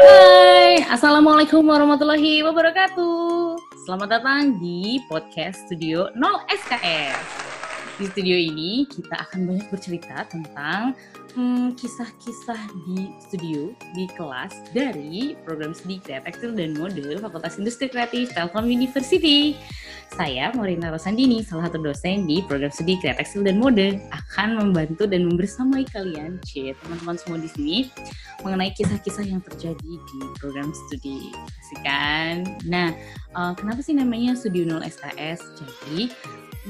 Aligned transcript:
Hai, 0.00 0.80
Assalamualaikum 0.88 1.60
warahmatullahi 1.60 2.40
wabarakatuh. 2.40 3.60
Selamat 3.84 4.08
datang 4.16 4.56
di 4.56 4.96
podcast 5.12 5.68
Studio 5.68 6.08
0 6.16 6.40
SKS. 6.48 7.49
Di 8.00 8.08
studio 8.08 8.32
ini 8.32 8.88
kita 8.88 9.12
akan 9.28 9.44
banyak 9.44 9.68
bercerita 9.68 10.24
tentang 10.32 10.96
hmm, 11.36 11.76
kisah-kisah 11.76 12.72
di 12.88 13.12
studio, 13.20 13.76
di 13.92 14.08
kelas 14.16 14.72
dari 14.72 15.36
program 15.44 15.76
studi 15.76 16.00
kreatif 16.00 16.32
tekstil 16.32 16.56
dan 16.56 16.72
mode 16.80 16.96
Fakultas 17.20 17.60
Industri 17.60 17.92
Kreatif 17.92 18.32
Telkom 18.32 18.72
University. 18.72 19.52
Saya 20.16 20.48
Morina 20.56 20.88
Rosandini, 20.88 21.44
salah 21.44 21.68
satu 21.68 21.76
dosen 21.76 22.24
di 22.24 22.40
program 22.48 22.72
studi 22.72 22.96
kreatif 23.04 23.20
tekstil 23.20 23.44
dan 23.44 23.60
mode, 23.60 24.00
akan 24.16 24.56
membantu 24.56 25.04
dan 25.04 25.28
membersamai 25.28 25.84
kalian, 25.92 26.40
cie 26.48 26.72
teman-teman 26.80 27.20
semua 27.20 27.36
di 27.36 27.52
sini 27.52 27.76
mengenai 28.40 28.72
kisah-kisah 28.80 29.28
yang 29.28 29.44
terjadi 29.44 29.92
di 30.00 30.18
program 30.40 30.72
studi. 30.72 31.36
Kan? 31.84 32.48
Nah, 32.64 32.96
uh, 33.36 33.52
kenapa 33.52 33.84
sih 33.84 33.92
namanya 33.92 34.32
Studio 34.32 34.64
0 34.64 34.88
SKS? 34.88 35.44
Jadi, 35.60 36.08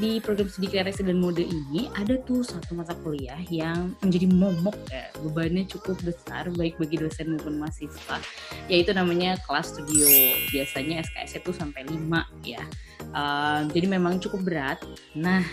di 0.01 0.17
program 0.17 0.49
studi 0.49 0.73
kreasi 0.73 1.05
dan 1.05 1.21
mode 1.21 1.45
ini 1.45 1.93
ada 1.93 2.17
tuh 2.25 2.41
satu 2.41 2.73
mata 2.73 2.97
kuliah 3.05 3.37
yang 3.53 3.93
menjadi 4.01 4.27
momok 4.33 4.73
ya. 4.89 5.13
Bebannya 5.21 5.69
cukup 5.69 6.01
besar 6.01 6.49
baik 6.57 6.81
bagi 6.81 6.97
dosen 6.97 7.37
maupun 7.37 7.61
mahasiswa. 7.61 8.17
Yaitu 8.73 8.97
namanya 8.97 9.37
kelas 9.45 9.77
studio. 9.77 10.09
Biasanya 10.57 11.05
SKS 11.05 11.45
itu 11.45 11.53
sampai 11.53 11.85
5 11.85 12.01
ya. 12.49 12.65
Uh, 13.13 13.69
jadi 13.77 13.87
memang 13.93 14.17
cukup 14.25 14.41
berat. 14.41 14.81
Nah 15.13 15.45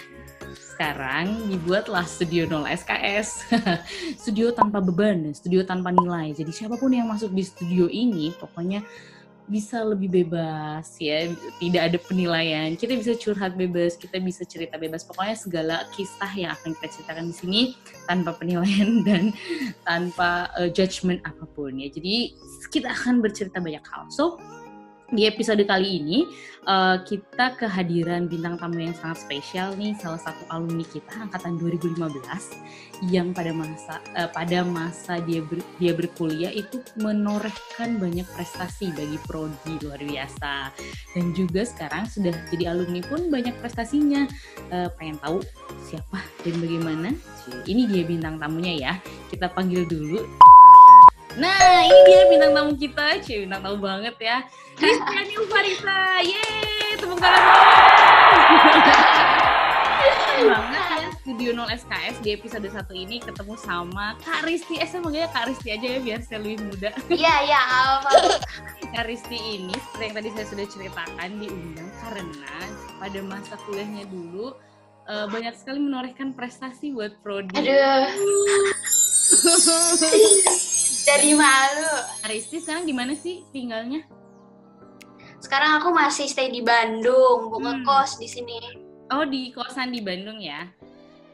sekarang 0.55 1.51
dibuatlah 1.51 2.07
Studio 2.07 2.47
0 2.47 2.71
SKS. 2.71 3.51
studio 4.23 4.55
tanpa 4.55 4.79
beban, 4.79 5.35
studio 5.35 5.67
tanpa 5.67 5.91
nilai. 5.91 6.31
Jadi 6.31 6.55
siapa 6.55 6.79
pun 6.79 6.95
yang 6.95 7.11
masuk 7.11 7.35
di 7.35 7.43
studio 7.43 7.91
ini 7.91 8.31
pokoknya 8.31 8.79
bisa 9.47 9.79
lebih 9.81 10.11
bebas 10.11 10.99
ya, 10.99 11.31
tidak 11.63 11.81
ada 11.91 11.97
penilaian. 12.03 12.75
Kita 12.75 12.93
bisa 12.99 13.15
curhat 13.15 13.55
bebas, 13.55 13.95
kita 13.95 14.19
bisa 14.19 14.43
cerita 14.43 14.75
bebas. 14.75 15.07
Pokoknya 15.07 15.35
segala 15.39 15.75
kisah 15.95 16.31
yang 16.35 16.51
akan 16.53 16.75
kita 16.77 16.87
ceritakan 16.99 17.25
di 17.31 17.35
sini 17.35 17.61
tanpa 18.05 18.35
penilaian 18.35 19.01
dan 19.07 19.31
tanpa 19.87 20.51
uh, 20.59 20.67
judgement 20.67 21.23
apa 21.23 21.47
pun 21.55 21.79
ya. 21.79 21.87
Jadi 21.87 22.35
kita 22.69 22.91
akan 22.91 23.23
bercerita 23.23 23.63
banyak 23.63 23.83
hal. 23.87 24.11
So 24.11 24.35
di 25.07 25.23
episode 25.23 25.63
kali 25.63 26.03
ini 26.03 26.27
uh, 26.67 26.99
kita 27.07 27.55
kehadiran 27.55 28.27
bintang 28.27 28.59
tamu 28.59 28.83
yang 28.83 28.91
sangat 28.91 29.23
spesial 29.23 29.71
nih 29.79 29.95
salah 29.95 30.19
satu 30.19 30.43
alumni 30.51 30.83
kita 30.83 31.23
angkatan 31.23 31.55
2015 31.55 31.95
yang 33.07 33.31
pada 33.31 33.55
masa 33.55 34.03
uh, 34.19 34.27
pada 34.35 34.67
masa 34.67 35.23
dia 35.23 35.39
ber, 35.39 35.63
dia 35.79 35.95
berkuliah 35.95 36.51
itu 36.51 36.83
menorehkan 36.99 38.03
banyak 38.03 38.27
prestasi 38.35 38.91
bagi 38.91 39.15
prodi 39.23 39.79
luar 39.79 40.01
biasa. 40.01 40.75
Dan 41.15 41.31
juga 41.37 41.63
sekarang 41.63 42.09
sudah 42.09 42.33
jadi 42.51 42.73
alumni 42.73 42.99
pun 43.05 43.29
banyak 43.29 43.53
prestasinya. 43.61 44.25
Uh, 44.73 44.89
pengen 44.97 45.21
tahu 45.21 45.39
siapa 45.87 46.19
dan 46.41 46.57
bagaimana? 46.57 47.09
Ini 47.69 47.85
dia 47.87 48.03
bintang 48.03 48.41
tamunya 48.41 48.73
ya. 48.75 48.93
Kita 49.29 49.53
panggil 49.53 49.85
dulu. 49.85 50.25
Nah, 51.37 51.85
ini 51.85 51.99
dia 52.09 52.25
bintang 52.33 52.51
tamu 52.57 52.73
kita, 52.73 53.21
cie 53.21 53.45
bintang 53.45 53.61
tamu 53.61 53.77
banget 53.77 54.17
ya. 54.17 54.41
Rizkyani 54.77 55.33
Ufarisa, 55.41 56.21
yeay, 56.21 56.93
tepuk 57.01 57.17
tangan. 57.17 57.41
banget 60.37 60.85
ya 61.01 61.09
Studio 61.17 61.49
0 61.65 61.65
SKS 61.81 62.15
di 62.21 62.29
episode 62.37 62.69
satu 62.69 62.93
ini 62.93 63.17
ketemu 63.17 63.57
sama 63.57 64.13
Kak 64.21 64.45
Risti. 64.45 64.77
Eh, 64.77 64.85
saya 64.85 65.01
manggilnya 65.01 65.33
Kak 65.33 65.49
Risti 65.49 65.73
aja 65.73 65.87
ya 65.97 65.99
biar 65.99 66.21
saya 66.21 66.45
lebih 66.45 66.61
muda. 66.69 66.93
Iya, 67.09 67.35
iya, 67.49 67.57
apa. 67.57 68.37
Kak 68.93 69.09
Risti 69.09 69.37
ini 69.57 69.73
seperti 69.73 70.03
yang 70.05 70.15
tadi 70.21 70.29
saya 70.37 70.45
sudah 70.45 70.65
ceritakan 70.69 71.29
diundang 71.41 71.89
karena 72.05 72.57
pada 73.01 73.19
masa 73.25 73.57
kuliahnya 73.65 74.05
dulu 74.13 74.53
uh, 75.09 75.25
banyak 75.25 75.57
sekali 75.57 75.81
menorehkan 75.81 76.37
prestasi 76.37 76.93
buat 76.93 77.17
prodi. 77.25 77.57
Aduh. 77.57 78.13
Jadi 81.07 81.33
malu. 81.33 81.93
Aristi 82.29 82.61
sekarang 82.61 82.85
di 82.85 82.93
mana 82.93 83.17
sih 83.17 83.41
tinggalnya? 83.49 84.05
Sekarang 85.47 85.79
aku 85.79 85.95
masih 85.95 86.27
stay 86.27 86.51
di 86.51 86.59
Bandung, 86.59 87.47
bukan 87.47 87.79
hmm. 87.79 87.87
kos 87.87 88.19
di 88.19 88.27
sini. 88.27 88.59
Oh, 89.07 89.23
di 89.23 89.55
kosan 89.55 89.95
di 89.95 90.03
Bandung 90.03 90.43
ya? 90.43 90.67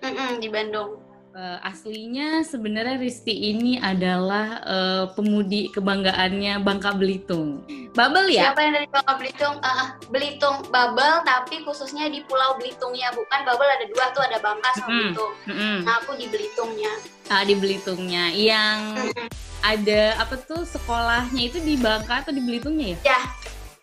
Mm-mm, 0.05 0.37
di 0.37 0.53
Bandung. 0.53 1.01
Uh, 1.33 1.57
aslinya 1.65 2.45
sebenarnya 2.45 3.01
Risti 3.01 3.33
ini 3.33 3.81
adalah 3.81 4.61
uh, 4.69 5.09
pemudi 5.17 5.73
kebanggaannya 5.73 6.61
Bangka 6.61 6.93
Belitung. 6.93 7.65
Babel 7.97 8.29
ya? 8.29 8.53
Siapa 8.53 8.61
yang 8.61 8.73
dari 8.77 8.87
Bangka 8.93 9.13
Belitung? 9.17 9.55
Uh, 9.65 9.87
Belitung 10.13 10.57
Babel, 10.69 11.25
tapi 11.25 11.65
khususnya 11.65 12.05
di 12.05 12.21
Pulau 12.29 12.53
Belitungnya. 12.61 13.09
Bukan 13.17 13.39
Babel 13.49 13.65
ada 13.65 13.85
dua 13.89 14.13
tuh, 14.13 14.21
ada 14.29 14.37
Bangka 14.37 14.77
sama 14.77 14.85
mm-hmm. 14.85 14.93
Belitung. 14.93 15.33
Mm-hmm. 15.49 15.77
Nah 15.89 15.93
aku 16.05 16.11
di 16.21 16.29
Belitungnya. 16.29 16.93
Ah 17.33 17.41
di 17.41 17.55
Belitungnya, 17.57 18.29
yang 18.29 18.77
mm-hmm. 18.93 19.27
ada 19.65 20.21
apa 20.21 20.37
tuh 20.37 20.61
sekolahnya 20.69 21.49
itu 21.49 21.57
di 21.65 21.81
Bangka 21.81 22.21
atau 22.21 22.29
di 22.29 22.45
Belitungnya 22.45 22.93
ya? 22.93 23.17
Ya, 23.17 23.21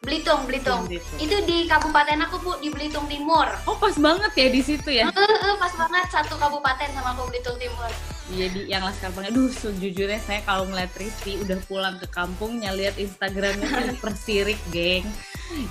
Belitung, 0.00 0.48
Belitung. 0.48 0.88
Belitung. 0.88 1.18
Itu 1.20 1.36
di 1.44 1.68
kabupaten 1.68 2.24
aku 2.24 2.40
bu 2.40 2.56
di 2.56 2.72
Belitung 2.72 3.04
Timur. 3.04 3.44
Oh 3.68 3.76
pas 3.76 3.92
banget 4.00 4.32
ya 4.32 4.48
di 4.48 4.64
situ 4.64 4.88
ya? 4.88 5.12
Uh, 5.12 5.20
uh, 5.20 5.54
pas 5.60 5.76
banget 5.76 6.08
satu 6.08 6.40
kabupaten 6.40 6.88
sama 6.96 7.12
aku 7.12 7.28
Belitung 7.28 7.60
Timur. 7.60 7.92
Iya 8.32 8.46
di 8.48 8.60
yang 8.64 8.80
Laskar 8.80 9.12
Pelangi. 9.12 9.36
Duh 9.36 9.52
sejujurnya 9.52 10.16
saya 10.24 10.40
kalau 10.48 10.64
ngeliat 10.72 10.88
Rizky 10.96 11.36
udah 11.44 11.60
pulang 11.68 12.00
ke 12.00 12.08
kampungnya 12.08 12.72
lihat 12.72 12.96
Instagramnya 12.96 13.68
kan 13.68 13.92
persirik 14.08 14.56
geng. 14.72 15.04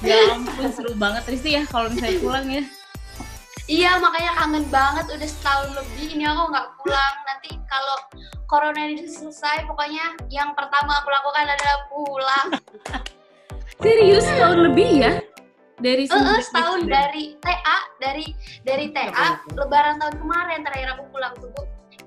Ya 0.05 0.37
ampun 0.37 0.69
seru 0.77 0.93
banget 0.93 1.25
Rizky 1.25 1.57
ya 1.57 1.65
kalau 1.65 1.89
misalnya 1.89 2.21
pulang 2.21 2.45
ya. 2.53 2.63
Iya 3.65 3.97
makanya 3.97 4.31
kangen 4.37 4.65
banget 4.69 5.05
udah 5.09 5.29
setahun 5.29 5.69
lebih 5.73 6.05
ini 6.05 6.29
aku 6.29 6.53
nggak 6.53 6.67
pulang 6.77 7.15
nanti 7.25 7.57
kalau 7.65 7.97
corona 8.45 8.93
ini 8.93 9.09
selesai 9.09 9.65
pokoknya 9.65 10.21
yang 10.29 10.53
pertama 10.53 11.01
aku 11.01 11.09
lakukan 11.09 11.49
adalah 11.49 11.77
pulang. 11.89 12.47
Serius 13.77 14.25
tahun 14.25 14.59
lebih 14.71 14.89
ya? 15.05 15.13
Dari 15.79 16.09
uh, 16.11 16.17
uh, 16.17 16.41
setahun 16.43 16.89
dari 16.89 17.39
TA, 17.39 17.77
dari 18.03 18.27
dari 18.65 18.91
TA 18.91 19.39
lebaran 19.55 19.95
tahun 20.01 20.15
kemarin 20.19 20.59
terakhir 20.65 20.97
aku 20.97 21.03
pulang 21.13 21.31
tuh. 21.39 21.53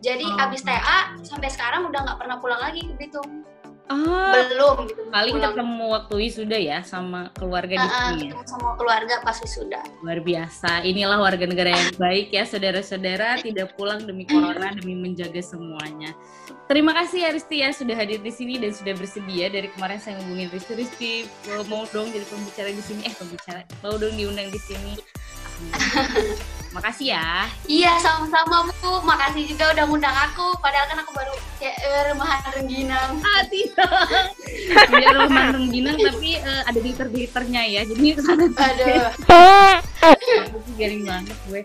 Jadi 0.02 0.26
oh. 0.26 0.44
abis 0.44 0.66
TA 0.66 1.14
sampai 1.22 1.48
sekarang 1.48 1.88
udah 1.88 2.02
nggak 2.02 2.18
pernah 2.18 2.36
pulang 2.42 2.60
lagi 2.60 2.84
ke 2.84 2.94
Bitung. 2.98 3.46
Ah, 3.90 4.46
belum 4.48 4.76
gitu. 4.88 5.02
Paling 5.10 5.36
pulang. 5.36 5.52
ketemu 5.52 5.84
waktu 5.90 6.14
wisuda 6.16 6.58
ya 6.58 6.78
sama 6.86 7.34
keluarga 7.34 7.76
uh, 7.76 7.82
di 7.82 7.88
sini. 7.90 8.26
Ya? 8.30 8.40
Sama 8.46 8.78
keluarga 8.78 9.14
pas 9.20 9.36
wisuda. 9.42 9.80
Luar 10.00 10.20
biasa. 10.22 10.86
Inilah 10.86 11.18
warga 11.18 11.44
negara 11.44 11.74
yang 11.74 11.92
baik 11.98 12.30
ya, 12.30 12.46
saudara-saudara 12.46 13.42
tidak 13.42 13.74
pulang 13.74 14.06
demi 14.06 14.24
corona 14.24 14.72
demi 14.72 14.94
menjaga 14.96 15.42
semuanya. 15.42 16.14
Terima 16.70 16.96
kasih 16.96 17.26
ya 17.26 17.30
Risti 17.34 17.56
ya 17.60 17.68
sudah 17.74 17.92
hadir 17.92 18.22
di 18.22 18.32
sini 18.32 18.56
dan 18.56 18.72
sudah 18.72 18.96
bersedia 18.96 19.52
dari 19.52 19.68
kemarin 19.76 20.00
saya 20.00 20.16
ngubungin 20.22 20.48
Risti 20.48 20.72
Risti 20.78 21.12
mau 21.68 21.84
dong 21.90 22.08
jadi 22.08 22.24
pembicara 22.24 22.70
di 22.72 22.80
sini 22.80 23.04
eh 23.04 23.14
pembicara 23.18 23.60
mau 23.84 23.98
dong 23.98 24.14
diundang 24.16 24.48
di 24.48 24.60
sini. 24.62 24.94
Makasih 26.72 27.12
ya. 27.12 27.46
Iya, 27.68 27.92
sama-sama 28.00 28.72
Bu. 28.80 29.04
Makasih 29.04 29.44
juga 29.44 29.76
udah 29.76 29.84
ngundang 29.84 30.16
aku. 30.16 30.56
Padahal 30.56 30.88
kan 30.88 30.98
aku 31.04 31.12
baru 31.12 31.34
kayak 31.60 31.76
uh, 31.84 32.02
rumahan 32.12 32.40
rengginang. 32.56 33.10
Ah, 33.20 33.42
tidak. 33.44 33.92
Iya, 34.88 35.08
rumahan 35.20 35.52
rengginang 35.60 35.96
tapi 36.00 36.40
uh, 36.40 36.62
ada 36.64 36.78
glitter-glitternya 36.80 37.62
ya. 37.68 37.80
Jadi 37.84 38.16
ke 38.16 38.22
sana 38.24 38.44
Aduh. 38.48 39.04
Aku 40.48 40.58
garing 40.80 41.04
banget 41.04 41.36
gue. 41.48 41.62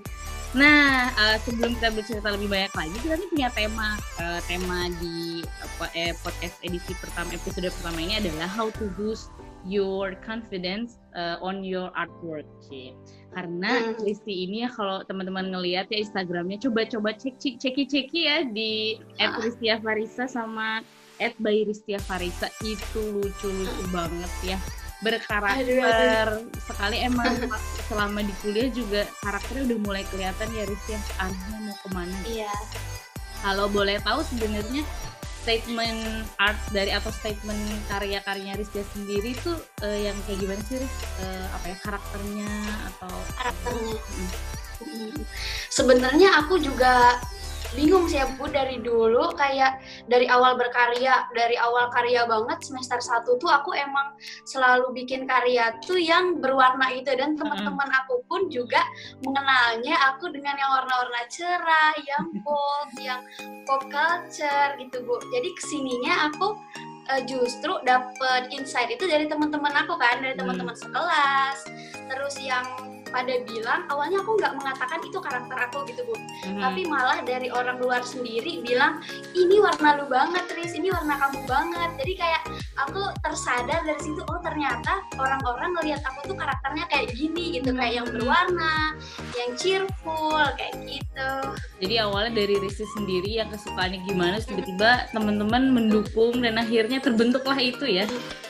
Nah, 0.55 1.11
uh, 1.15 1.37
sebelum 1.43 1.75
kita 1.79 1.91
bercerita 1.91 2.27
lebih 2.31 2.47
banyak 2.47 2.73
lagi, 2.75 2.95
kita 3.03 3.15
nih 3.19 3.29
punya 3.31 3.49
tema. 3.51 3.89
Uh, 4.19 4.39
tema 4.47 4.91
di 4.99 5.43
uh, 5.79 5.89
eh, 5.95 6.15
podcast 6.19 6.55
edisi 6.63 6.91
pertama 6.99 7.31
episode 7.35 7.67
pertama 7.79 7.99
ini 7.99 8.19
adalah 8.19 8.47
how 8.47 8.67
to 8.75 8.91
boost 8.99 9.31
your 9.67 10.15
confidence 10.23 10.99
uh, 11.15 11.39
on 11.39 11.63
your 11.63 11.91
artwork. 11.95 12.47
Sih 12.63 12.91
karena 13.35 13.93
hmm. 13.93 14.03
Risti 14.03 14.47
ini 14.47 14.63
ya 14.65 14.69
kalau 14.71 15.03
teman-teman 15.03 15.51
ngelihat 15.51 15.91
ya 15.91 15.99
Instagramnya 16.01 16.57
coba-coba 16.63 17.13
cek 17.13 17.35
cek 17.37 17.55
ceki 17.59 17.83
ceki 17.85 18.19
ya 18.23 18.37
di 18.47 18.71
ah. 19.19 19.37
Ristia 19.43 19.77
Farisa 19.83 20.25
sama 20.25 20.81
at 21.19 21.33
by 21.41 21.65
Ristia 21.67 21.99
Farisa 21.99 22.47
itu 22.63 23.01
lucu-lucu 23.21 23.83
hmm. 23.87 23.93
banget 23.93 24.33
ya 24.55 24.57
berkarakter 24.97 25.61
aduh, 25.61 26.41
aduh. 26.41 26.41
sekali 26.65 26.97
emang 27.05 27.37
selama 27.85 28.25
di 28.25 28.33
kuliah 28.41 28.69
juga 28.73 29.05
karakternya 29.21 29.69
udah 29.69 29.79
mulai 29.85 30.03
kelihatan 30.09 30.49
ya 30.57 30.63
Ristia 30.65 30.97
arahnya 31.21 31.57
mau 31.69 31.77
ke 31.77 31.87
mana 31.93 32.17
iya 32.25 32.53
kalau 33.45 33.69
boleh 33.69 34.01
tahu 34.01 34.25
sebenarnya 34.25 34.81
statement 35.47 36.27
art 36.43 36.59
dari 36.75 36.91
atau 36.91 37.07
statement 37.07 37.87
karya-karyanya 37.87 38.59
Rizky 38.59 38.83
sendiri 38.91 39.31
itu 39.31 39.55
uh, 39.79 39.95
yang 39.95 40.19
kayak 40.27 40.43
gimana 40.43 40.59
sih? 40.67 40.83
Uh, 41.23 41.47
apa 41.55 41.65
ya 41.71 41.77
karakternya 41.87 42.51
atau 42.91 43.13
karakternya? 43.39 43.95
Hmm. 44.83 45.15
Sebenarnya 45.71 46.29
aku 46.43 46.59
juga 46.59 47.15
bingung 47.75 48.07
sih 48.07 48.21
Bu 48.37 48.47
dari 48.47 48.79
dulu 48.79 49.33
kayak 49.35 49.81
dari 50.07 50.29
awal 50.29 50.55
berkarya, 50.55 51.27
dari 51.35 51.59
awal 51.59 51.91
karya 51.91 52.23
banget 52.29 52.63
semester 52.63 52.99
1 53.01 53.27
tuh 53.41 53.49
aku 53.49 53.75
emang 53.75 54.15
selalu 54.47 54.93
bikin 54.95 55.27
karya 55.27 55.75
tuh 55.83 55.99
yang 55.99 56.39
berwarna 56.39 56.93
itu. 56.93 57.11
Dan 57.17 57.35
teman-teman 57.35 57.89
aku 58.03 58.23
pun 58.29 58.47
juga 58.47 58.79
mengenalnya 59.25 59.95
aku 60.13 60.31
dengan 60.31 60.55
yang 60.55 60.71
warna-warna 60.71 61.21
cerah, 61.27 61.93
yang 62.05 62.25
bold, 62.45 62.91
yang 63.01 63.21
pop 63.67 63.83
culture 63.89 64.71
gitu 64.79 64.97
Bu. 65.03 65.19
Jadi 65.33 65.49
ke 65.51 65.63
sininya 65.67 66.31
aku 66.31 66.55
uh, 67.11 67.21
justru 67.25 67.73
dapet 67.83 68.51
insight 68.51 68.91
itu 68.91 69.07
dari 69.07 69.25
teman-teman 69.25 69.73
aku 69.85 69.95
kan, 69.99 70.19
dari 70.19 70.35
teman-teman 70.35 70.75
sekelas, 70.75 71.59
terus 72.07 72.35
yang 72.39 72.63
pada 73.17 73.33
bilang 73.49 73.81
awalnya 73.89 74.21
aku 74.21 74.37
nggak 74.37 74.53
mengatakan 74.61 75.01
itu 75.01 75.17
karakter 75.17 75.57
aku 75.57 75.89
gitu 75.89 76.05
bu. 76.05 76.13
Hmm. 76.45 76.61
tapi 76.61 76.85
malah 76.85 77.25
dari 77.25 77.49
orang 77.49 77.81
luar 77.81 78.05
sendiri 78.05 78.61
bilang 78.61 79.01
ini 79.33 79.57
warna 79.57 79.97
lu 79.97 80.05
banget 80.05 80.45
Tris. 80.45 80.77
Ini 80.77 80.93
warna 80.93 81.17
kamu 81.17 81.41
banget. 81.49 81.89
Jadi 81.97 82.13
kayak 82.13 82.41
aku 82.77 83.01
tersadar 83.25 83.81
dari 83.81 84.01
situ 84.05 84.21
oh 84.21 84.39
ternyata 84.45 85.01
orang-orang 85.17 85.73
ngelihat 85.81 86.05
aku 86.05 86.29
tuh 86.29 86.37
karakternya 86.37 86.85
kayak 86.93 87.09
gini 87.17 87.57
gitu. 87.57 87.73
Kayak 87.73 88.05
yang 88.05 88.07
berwarna 88.13 88.75
yang 89.33 89.49
cheerful 89.57 90.37
kayak 90.53 90.77
gitu. 90.85 91.31
Jadi 91.81 91.95
awalnya 91.97 92.31
dari 92.37 92.55
Risi 92.61 92.85
sendiri 92.93 93.41
yang 93.41 93.49
kesukaannya 93.49 94.05
gimana 94.05 94.37
tiba-tiba 94.37 95.09
teman-teman 95.09 95.73
mendukung 95.73 96.37
dan 96.45 96.61
akhirnya 96.61 97.01
terbentuklah 97.01 97.57
itu 97.57 97.85
ya? 97.89 98.05
Uh, 98.05 98.46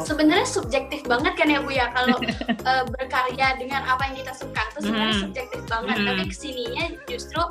sebenarnya 0.00 0.48
subjektif 0.48 1.04
banget 1.04 1.36
kan 1.36 1.48
ya 1.52 1.60
Bu 1.60 1.68
ya 1.68 1.92
kalau 1.92 2.16
uh, 2.64 2.84
berkarya 2.96 3.60
dengan 3.60 3.84
apa 3.84 4.08
yang 4.08 4.16
kita 4.24 4.32
suka 4.32 4.60
itu 4.72 4.78
sebenarnya 4.88 5.16
mm. 5.20 5.22
subjektif 5.28 5.60
banget 5.68 5.96
mm. 6.00 6.06
tapi 6.08 6.24
ke 6.32 6.36
sininya 6.36 6.84
justru 7.04 7.42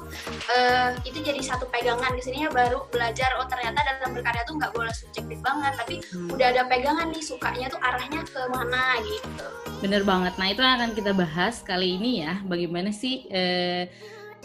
uh, 0.50 0.90
itu 1.06 1.20
jadi 1.22 1.42
satu 1.46 1.70
pegangan 1.70 2.18
ke 2.18 2.22
sininya 2.26 2.50
baru 2.50 2.90
belajar 2.90 3.38
oh 3.38 3.46
ternyata 3.46 3.78
dalam 3.86 4.12
berkarya 4.18 4.42
tuh 4.50 4.58
nggak 4.58 4.74
boleh 4.74 4.94
subjektif 4.98 5.38
banget 5.46 5.74
tapi 5.78 5.96
mm. 6.02 6.34
udah 6.34 6.48
ada 6.50 6.64
pegangan 6.66 7.08
nih 7.14 7.24
sukanya 7.24 7.68
tuh 7.70 7.80
arahnya 7.82 8.22
ke 8.26 8.42
mana 8.50 8.98
gitu 9.06 9.46
bener 9.86 10.02
banget 10.02 10.34
nah 10.42 10.48
itu 10.50 10.62
akan 10.66 10.90
kita 10.98 11.12
bahas 11.14 11.62
kali 11.62 12.02
ini 12.02 12.26
ya 12.26 12.42
bagaimana 12.50 12.90
sih 12.90 13.30
uh, 13.30 13.86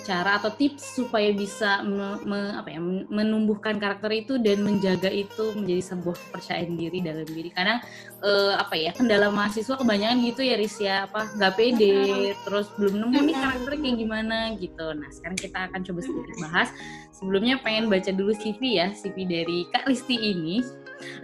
cara 0.04 0.36
atau 0.36 0.52
tips 0.52 1.00
supaya 1.00 1.32
bisa 1.32 1.80
me, 1.80 2.20
me, 2.28 2.40
apa 2.52 2.68
ya, 2.68 2.80
menumbuhkan 3.08 3.80
karakter 3.80 4.12
itu 4.12 4.36
dan 4.36 4.60
menjaga 4.60 5.08
itu 5.08 5.56
menjadi 5.56 5.82
sebuah 5.94 6.16
kepercayaan 6.28 6.76
diri 6.76 6.98
dalam 7.00 7.24
diri. 7.24 7.48
Karena 7.48 7.80
uh, 8.20 8.60
apa 8.60 8.76
ya 8.76 8.92
kendala 8.92 9.32
mahasiswa 9.32 9.80
kebanyakan 9.80 10.20
gitu 10.28 10.40
ya 10.44 10.54
Riz 10.60 10.76
ya 10.76 11.08
apa 11.08 11.32
nggak 11.40 11.52
pede, 11.56 11.96
terus 12.44 12.68
belum 12.76 12.94
nemu 13.02 13.18
nih 13.32 13.36
karakter 13.36 13.72
kayak 13.80 13.96
gimana 13.96 14.36
gitu. 14.60 14.86
Nah 14.92 15.08
sekarang 15.08 15.38
kita 15.38 15.58
akan 15.72 15.80
coba 15.86 16.00
sedikit 16.04 16.36
bahas. 16.44 16.68
Sebelumnya 17.16 17.56
pengen 17.64 17.88
baca 17.88 18.10
dulu 18.12 18.36
CV 18.36 18.76
ya, 18.76 18.92
CV 18.92 19.24
dari 19.24 19.64
Kak 19.72 19.88
Risti 19.88 20.16
ini. 20.16 20.60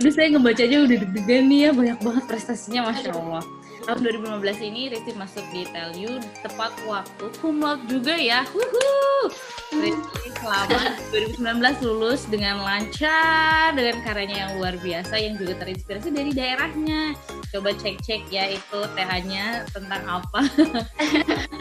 Aduh 0.00 0.12
saya 0.12 0.32
ngebacanya 0.32 0.84
udah 0.84 0.96
deg-degan 1.00 1.48
nih 1.48 1.60
ya 1.64 1.70
banyak 1.72 1.98
banget 2.04 2.24
prestasinya 2.28 2.92
masya 2.92 3.16
Allah 3.16 3.40
tahun 3.82 3.98
2015 4.22 4.68
ini 4.68 4.82
Rizky 4.94 5.12
masuk 5.18 5.44
di 5.50 5.66
TELU 5.66 6.22
tepat 6.46 6.72
waktu 6.86 7.24
kumlot 7.42 7.82
juga 7.90 8.14
ya. 8.14 8.46
Wuhu. 8.54 9.30
Rizky 9.72 10.28
selama 10.38 10.98
2019 11.10 11.86
lulus 11.86 12.26
dengan 12.30 12.62
lancar 12.62 13.74
dengan 13.74 14.02
karyanya 14.02 14.36
yang 14.46 14.50
luar 14.58 14.74
biasa 14.78 15.14
yang 15.18 15.34
juga 15.38 15.58
terinspirasi 15.62 16.08
dari 16.14 16.30
daerahnya. 16.30 17.14
Coba 17.50 17.74
cek-cek 17.74 18.30
ya 18.30 18.54
itu 18.54 18.78
TH-nya 18.94 19.66
tentang 19.70 20.02
apa 20.06 20.40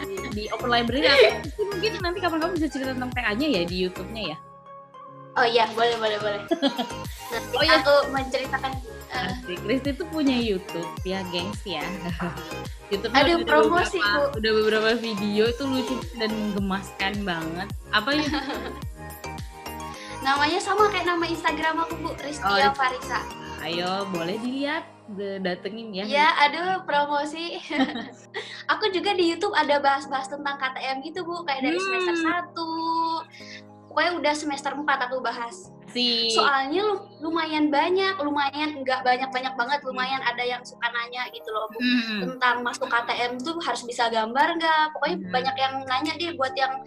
di, 0.06 0.16
di 0.36 0.44
Open 0.54 0.70
Library. 0.70 1.06
Atau 1.06 1.66
mungkin 1.66 1.90
nanti 2.02 2.18
kapan-kapan 2.22 2.54
bisa 2.54 2.68
cerita 2.70 2.94
tentang 2.94 3.12
TH-nya 3.14 3.48
ya 3.50 3.62
di 3.66 3.76
YouTube-nya 3.82 4.24
ya. 4.34 4.38
Oh 5.32 5.46
iya, 5.48 5.64
boleh 5.72 5.96
boleh 5.96 6.18
boleh. 6.20 6.42
Nanti 7.32 7.56
oh, 7.56 7.64
iya. 7.64 7.80
aku 7.80 8.12
menceritakan 8.12 8.72
Asik. 9.12 9.60
Kristi 9.60 9.90
tuh 9.92 10.08
punya 10.08 10.32
YouTube 10.32 10.88
ya, 11.04 11.20
gengs 11.28 11.60
ya. 11.68 11.84
YouTube 12.92 13.12
Ada 13.12 13.44
promosi 13.44 14.00
beberapa, 14.00 14.36
Udah 14.40 14.52
beberapa 14.56 14.90
video 14.96 15.52
itu 15.52 15.64
lucu 15.68 15.96
dan 16.16 16.32
menggemaskan 16.32 17.12
banget. 17.22 17.68
Apa 17.92 18.10
ya? 18.16 18.24
Namanya 20.26 20.58
sama 20.62 20.86
kayak 20.88 21.06
nama 21.12 21.24
Instagram 21.26 21.82
aku 21.82 21.94
Bu, 21.98 22.10
Ristia 22.22 22.70
oh, 22.70 22.74
Farisa. 22.78 23.20
Ayo, 23.62 24.06
boleh 24.10 24.38
dilihat, 24.38 24.86
datengin 25.42 25.90
ya. 25.90 26.04
Ya, 26.06 26.28
aduh 26.46 26.86
promosi. 26.86 27.58
aku 28.72 28.90
juga 28.94 29.18
di 29.18 29.34
YouTube 29.34 29.54
ada 29.54 29.82
bahas-bahas 29.82 30.30
tentang 30.30 30.62
KTM 30.62 31.02
gitu 31.02 31.26
Bu, 31.26 31.42
kayak 31.42 31.66
dari 31.66 31.74
hmm. 31.74 31.86
semester 31.90 32.16
1. 32.54 33.90
Pokoknya 33.90 34.12
udah 34.22 34.34
semester 34.34 34.72
4 34.78 35.06
aku 35.10 35.18
bahas. 35.20 35.74
Si... 35.92 36.32
Soalnya 36.32 36.80
lu, 36.82 36.96
lumayan 37.20 37.68
banyak, 37.68 38.16
lumayan 38.24 38.80
nggak 38.80 39.04
banyak-banyak 39.04 39.54
banget, 39.54 39.80
lumayan 39.84 40.24
ada 40.24 40.40
yang 40.40 40.64
suka 40.64 40.88
nanya 40.88 41.28
gitu 41.30 41.48
loh 41.52 41.68
Bu, 41.68 41.78
hmm. 41.78 42.20
tentang 42.24 42.64
masuk 42.64 42.88
KTM 42.88 43.36
tuh 43.44 43.60
harus 43.60 43.84
bisa 43.84 44.08
gambar 44.08 44.56
nggak? 44.56 44.84
Pokoknya 44.96 45.16
hmm. 45.20 45.32
banyak 45.32 45.56
yang 45.60 45.74
nanya 45.84 46.12
deh 46.16 46.32
buat 46.34 46.54
yang 46.56 46.80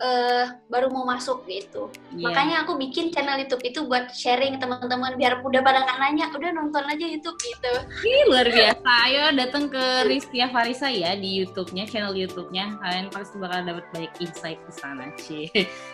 uh, 0.00 0.44
baru 0.66 0.88
mau 0.90 1.04
masuk 1.06 1.44
gitu. 1.46 1.92
Yeah. 2.16 2.32
Makanya 2.32 2.56
aku 2.66 2.80
bikin 2.80 3.12
channel 3.12 3.38
YouTube 3.38 3.62
itu 3.62 3.84
buat 3.86 4.10
sharing 4.10 4.58
teman-teman 4.58 5.14
biar 5.20 5.44
udah 5.44 5.60
pada 5.60 5.84
nggak 5.84 5.98
nanya, 6.00 6.26
udah 6.32 6.50
nonton 6.56 6.84
aja 6.88 7.04
YouTube 7.06 7.38
gitu. 7.38 7.72
Ih, 8.02 8.22
luar 8.26 8.48
biasa. 8.48 8.88
Ayo 9.06 9.24
datang 9.36 9.68
ke 9.68 10.08
Rizkia 10.08 10.48
Farisa 10.50 10.88
ya 10.90 11.14
di 11.14 11.44
YouTube-nya, 11.44 11.86
channel 11.86 12.16
YouTube-nya. 12.16 12.80
Kalian 12.80 13.06
pasti 13.12 13.36
bakal 13.38 13.68
dapat 13.68 13.84
banyak 13.92 14.12
insight 14.18 14.60
di 14.64 14.72
sana, 14.74 15.12
sih. 15.20 15.46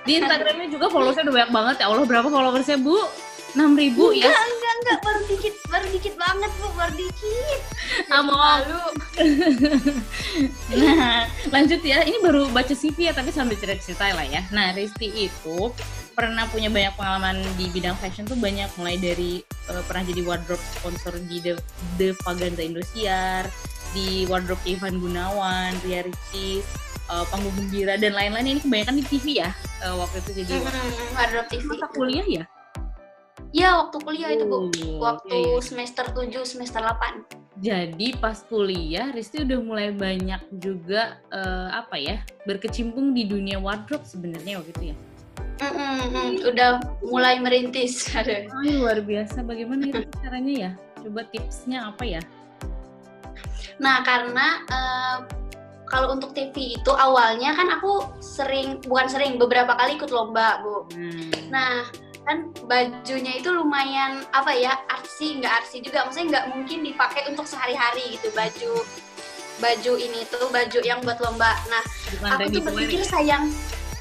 Di 0.06 0.12
Instagramnya 0.22 0.70
juga 0.70 0.86
followersnya 0.88 1.28
udah 1.28 1.34
banyak 1.42 1.52
banget 1.52 1.76
ya. 1.82 1.86
Allah 1.90 2.06
berapa 2.06 2.28
followersnya, 2.30 2.78
Bu? 2.80 2.96
Enam 3.56 3.72
ribu 3.72 4.12
ya? 4.12 4.28
Enggak, 4.28 4.46
enggak, 4.52 4.74
enggak, 4.76 4.98
baru 5.00 5.20
dikit, 5.32 5.54
baru 5.72 5.86
dikit 5.88 6.14
banget 6.20 6.50
bu, 6.60 6.68
baru 6.76 6.94
dikit. 6.94 7.60
Amo. 8.12 8.36
Lalu. 8.36 8.84
nah, 10.84 11.24
lanjut 11.48 11.80
ya. 11.80 12.04
Ini 12.04 12.20
baru 12.20 12.52
baca 12.52 12.74
CV 12.76 13.08
ya, 13.08 13.12
tapi 13.16 13.32
sambil 13.32 13.56
cerita-cerita 13.56 14.12
lah 14.12 14.28
ya. 14.28 14.44
Nah, 14.52 14.76
Risti 14.76 15.08
itu 15.26 15.72
pernah 16.12 16.44
punya 16.52 16.68
banyak 16.68 16.96
pengalaman 16.96 17.40
di 17.56 17.68
bidang 17.72 17.96
fashion 17.96 18.28
tuh 18.28 18.36
banyak 18.36 18.68
mulai 18.76 18.96
dari 19.00 19.40
uh, 19.72 19.84
pernah 19.84 20.04
jadi 20.04 20.20
wardrobe 20.24 20.64
sponsor 20.76 21.16
di 21.28 21.40
The, 21.40 21.52
The 21.96 22.12
Vaganza 22.24 22.60
Indosiar, 22.60 23.48
di 23.96 24.28
wardrobe 24.28 24.64
Ivan 24.68 25.00
Gunawan, 25.00 25.76
Ria 25.84 26.04
Ricis, 26.04 26.64
uh, 27.08 27.24
panggung 27.28 27.52
gembira 27.56 27.96
dan 27.96 28.16
lain-lain 28.16 28.56
ini 28.56 28.60
kebanyakan 28.60 28.96
di 29.00 29.04
TV 29.04 29.44
ya 29.44 29.50
uh, 29.84 29.94
waktu 30.00 30.24
itu 30.24 30.30
jadi 30.44 30.60
hmm, 30.60 31.16
wardrobe 31.16 31.48
TV. 31.50 31.64
Masa 31.68 31.88
kuliah 31.92 32.26
ya? 32.26 32.44
Iya, 33.56 33.68
waktu 33.80 33.96
kuliah 34.04 34.30
itu, 34.36 34.44
Bu. 34.44 34.68
Waktu 35.00 35.32
iya, 35.32 35.56
iya. 35.56 35.64
semester 35.64 36.04
7, 36.12 36.44
semester 36.44 36.84
8. 36.84 37.24
Jadi 37.56 38.12
pas 38.20 38.36
kuliah, 38.44 39.08
Risti 39.16 39.48
udah 39.48 39.58
mulai 39.64 39.88
banyak 39.96 40.60
juga 40.60 41.16
uh, 41.32 41.72
apa 41.72 41.96
ya, 41.96 42.20
berkecimpung 42.44 43.16
di 43.16 43.24
dunia 43.24 43.56
wardrobe 43.56 44.04
sebenarnya 44.04 44.60
waktu 44.60 44.72
itu 44.76 44.84
ya. 44.92 44.96
Mm 45.56 45.72
-mm, 45.72 46.28
udah 46.52 46.70
mulai 47.08 47.40
merintis. 47.40 48.12
Oh, 48.52 48.60
luar 48.60 49.00
biasa. 49.00 49.40
Bagaimana 49.40 49.88
itu 49.88 50.04
caranya 50.20 50.52
ya? 50.52 50.70
Coba 51.00 51.24
tipsnya 51.32 51.88
apa 51.88 52.04
ya? 52.04 52.20
Nah, 53.80 54.04
karena 54.04 54.68
uh, 54.68 55.18
kalau 55.88 56.12
untuk 56.12 56.36
TV 56.36 56.76
itu 56.76 56.92
awalnya 56.92 57.56
kan 57.56 57.72
aku 57.72 58.04
sering, 58.20 58.84
bukan 58.84 59.08
sering, 59.08 59.40
beberapa 59.40 59.72
kali 59.80 59.96
ikut 59.96 60.12
lomba, 60.12 60.60
Bu. 60.60 60.92
Hmm. 60.92 61.32
Nah, 61.48 61.88
kan 62.26 62.50
bajunya 62.66 63.38
itu 63.38 63.48
lumayan 63.54 64.26
apa 64.34 64.50
ya 64.50 64.74
arsi 64.90 65.38
nggak 65.38 65.62
arsi 65.62 65.78
juga. 65.78 66.04
Maksudnya 66.04 66.26
nggak 66.34 66.46
mungkin 66.52 66.78
dipakai 66.82 67.22
untuk 67.30 67.46
sehari-hari 67.46 68.18
gitu 68.18 68.34
baju 68.34 68.82
baju 69.56 69.92
ini 69.96 70.20
tuh 70.28 70.50
baju 70.50 70.78
yang 70.82 70.98
buat 71.06 71.22
lomba. 71.22 71.54
Nah 71.70 71.82
Bukan 72.18 72.28
aku 72.34 72.48
tuh 72.50 72.62
berpikir 72.66 73.00
ya? 73.00 73.08
sayang 73.08 73.44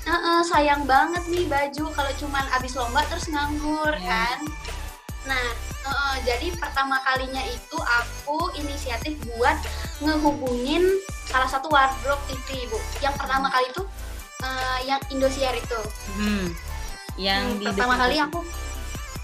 uh 0.10 0.12
-uh, 0.12 0.40
sayang 0.42 0.84
banget 0.90 1.24
nih 1.30 1.46
baju 1.46 1.86
kalau 1.94 2.12
cuman 2.18 2.46
abis 2.58 2.74
lomba 2.74 3.06
terus 3.08 3.30
nganggur 3.30 3.94
yeah. 4.02 4.10
kan? 4.10 4.40
Nah 5.30 5.46
uh, 5.86 6.16
jadi 6.26 6.50
pertama 6.58 6.98
kalinya 7.06 7.46
itu 7.46 7.78
aku 7.78 8.50
inisiatif 8.58 9.22
buat 9.38 9.56
ngehubungin 10.02 10.82
salah 11.30 11.48
satu 11.48 11.70
wardrobe 11.70 12.26
TV 12.26 12.66
bu. 12.74 12.82
Yang 13.06 13.22
pertama 13.22 13.54
kali 13.54 13.70
itu 13.70 13.86
uh, 14.42 14.80
yang 14.84 15.00
Indosiar 15.14 15.54
itu. 15.54 15.80
Hmm 16.18 16.75
yang 17.16 17.44
hmm, 17.56 17.64
pertama 17.72 17.96
kali 17.96 18.16
aku 18.20 18.40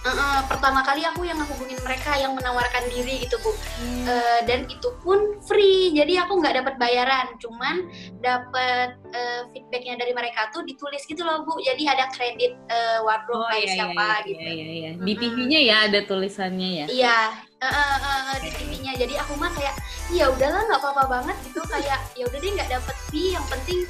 uh, 0.06 0.10
uh, 0.10 0.38
pertama 0.50 0.82
kali 0.82 1.06
aku 1.06 1.26
yang 1.26 1.38
ngehubungin 1.38 1.78
mereka 1.86 2.18
yang 2.18 2.34
menawarkan 2.34 2.90
diri 2.90 3.26
gitu 3.26 3.38
bu. 3.42 3.52
Hmm. 3.54 4.06
uh, 4.10 4.40
dan 4.46 4.66
itu 4.70 4.90
pun 5.02 5.38
free. 5.46 5.94
Jadi 5.94 6.18
aku 6.18 6.42
nggak 6.42 6.62
dapat 6.62 6.76
bayaran. 6.82 7.38
Cuman 7.38 7.90
dapat 8.22 8.98
uh, 9.14 9.42
feedbacknya 9.54 10.02
dari 10.02 10.14
mereka 10.14 10.50
tuh 10.54 10.66
ditulis 10.66 11.06
gitu 11.06 11.22
loh 11.22 11.46
bu. 11.46 11.58
Jadi 11.62 11.86
ada 11.86 12.10
kredit 12.14 12.58
uh, 12.70 13.06
wardrobe 13.06 13.46
oh, 13.46 13.54
iya, 13.54 13.74
siapa 13.74 14.06
iya, 14.26 14.28
gitu. 14.28 14.42
iya, 14.42 14.54
iya, 14.54 14.66
iya. 14.72 14.92
di 14.98 15.14
TV-nya 15.18 15.60
ya 15.62 15.78
ada 15.90 16.00
tulisannya 16.06 16.70
ya? 16.84 16.88
Iya. 16.90 17.20
Uh, 17.62 17.70
uh, 17.70 17.98
uh, 18.02 18.38
di 18.42 18.50
TV-nya 18.58 18.98
jadi 18.98 19.22
aku 19.22 19.38
mah 19.38 19.54
kayak 19.54 19.78
ya 20.10 20.34
udahlah 20.34 20.66
nggak 20.66 20.82
apa-apa 20.82 21.04
banget 21.20 21.38
gitu. 21.46 21.62
Kayak 21.70 22.02
ya 22.18 22.26
udah 22.26 22.40
deh 22.42 22.52
nggak 22.58 22.70
dapet 22.74 22.96
fee. 23.14 23.38
Yang 23.38 23.46
penting 23.54 23.82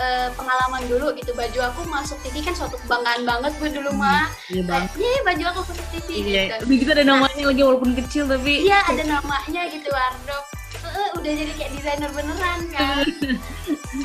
uh, 0.00 0.28
pengalaman 0.36 0.82
dulu 0.88 1.12
gitu. 1.16 1.32
Baju 1.32 1.60
aku 1.72 1.80
masuk 1.88 2.18
TV 2.24 2.44
kan 2.44 2.54
suatu 2.56 2.76
kebanggaan 2.84 3.24
banget 3.24 3.52
gue 3.60 3.70
dulu 3.80 3.90
hmm, 3.92 4.00
mah 4.00 4.26
iya 4.52 4.62
banget. 4.64 4.90
Iya 4.96 5.20
baju 5.24 5.44
aku 5.52 5.60
masuk 5.72 5.86
TV 5.92 6.08
iya 6.12 6.42
gitu. 6.56 6.64
kita 6.86 6.90
ada 6.96 7.04
namanya 7.04 7.42
nah, 7.42 7.48
lagi 7.52 7.62
walaupun 7.64 7.90
kecil 7.96 8.24
tapi 8.28 8.52
iya 8.64 8.78
ada 8.86 9.02
namanya 9.04 9.62
gitu 9.72 9.88
wardrobe. 9.90 10.48
Uh, 10.86 11.08
udah 11.18 11.32
jadi 11.34 11.52
kayak 11.58 11.70
desainer 11.74 12.10
beneran 12.12 12.60
kan? 12.70 13.04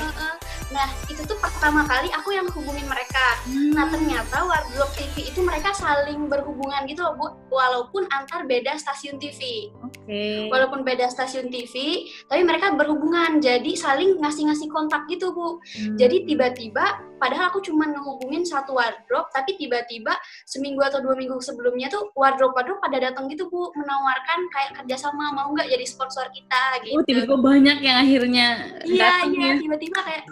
Uh, 0.02 0.08
uh. 0.08 0.34
Nah, 0.72 0.88
itu 1.12 1.22
tuh 1.28 1.36
pertama 1.38 1.84
kali 1.84 2.08
aku 2.16 2.32
yang 2.32 2.48
hubungin 2.48 2.88
mereka. 2.88 3.44
Hmm. 3.44 3.76
Nah, 3.76 3.92
ternyata 3.92 4.48
Wardrobe 4.48 4.96
TV 4.96 5.28
itu 5.28 5.40
mereka 5.44 5.76
saling 5.76 6.32
berhubungan 6.32 6.88
gitu 6.88 7.04
loh, 7.04 7.14
Bu. 7.20 7.28
Walaupun 7.52 8.08
antar 8.08 8.48
beda 8.48 8.80
stasiun 8.80 9.20
TV. 9.20 9.72
Oke. 9.84 10.00
Okay. 10.08 10.48
Walaupun 10.48 10.88
beda 10.88 11.12
stasiun 11.12 11.52
TV, 11.52 12.08
tapi 12.32 12.42
mereka 12.48 12.72
berhubungan. 12.72 13.44
Jadi 13.44 13.76
saling 13.76 14.18
ngasih-ngasih 14.24 14.72
kontak 14.72 15.06
gitu, 15.12 15.36
Bu. 15.36 15.60
Hmm. 15.60 16.00
Jadi 16.00 16.24
tiba-tiba 16.24 17.12
padahal 17.22 17.54
aku 17.54 17.62
cuma 17.62 17.86
ngehubungin 17.86 18.42
satu 18.42 18.74
wardrobe, 18.74 19.30
tapi 19.30 19.54
tiba-tiba 19.54 20.18
seminggu 20.50 20.82
atau 20.82 21.06
dua 21.06 21.14
minggu 21.14 21.38
sebelumnya 21.38 21.86
tuh 21.94 22.10
wardrobe-wardrobe 22.18 22.82
pada 22.82 22.98
datang 22.98 23.30
gitu, 23.30 23.46
Bu, 23.52 23.70
menawarkan 23.78 24.50
kayak 24.50 24.72
kerjasama 24.82 25.30
mau 25.36 25.54
nggak 25.54 25.70
jadi 25.70 25.86
sponsor 25.86 26.26
kita 26.34 26.82
gitu. 26.82 26.98
Oh, 26.98 27.06
tiba-tiba 27.06 27.38
banyak 27.38 27.78
yang 27.86 27.98
akhirnya 28.02 28.48
Iya, 28.82 29.30
iya, 29.30 29.48
ya? 29.54 29.56
tiba-tiba 29.62 30.00
kayak 30.02 30.24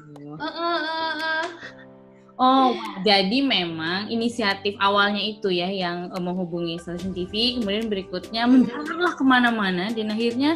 Oh, 2.40 2.72
jadi 3.04 3.44
memang 3.44 4.08
inisiatif 4.08 4.80
awalnya 4.80 5.20
itu 5.20 5.52
ya 5.52 5.68
yang 5.68 6.08
uh, 6.16 6.24
menghubungi 6.24 6.80
stasiun 6.80 7.12
TV, 7.12 7.60
kemudian 7.60 7.92
berikutnya 7.92 8.48
menjalarlah 8.48 9.12
ke 9.20 9.24
mana-mana 9.28 9.92
dan 9.92 10.08
akhirnya 10.16 10.56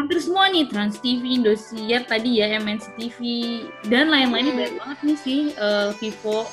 hampir 0.00 0.24
semua 0.24 0.48
nih 0.48 0.64
Trans 0.72 0.96
TV, 1.04 1.36
Indosiar 1.36 2.08
tadi 2.08 2.40
ya 2.40 2.48
MNC 2.56 2.96
TV 2.96 3.20
dan 3.92 4.08
lain-lainnya 4.08 4.56
banyak 4.56 4.74
banget 4.80 4.98
nih 5.04 5.18
sih 5.20 5.40
uh, 5.60 5.92
Vivo. 6.00 6.48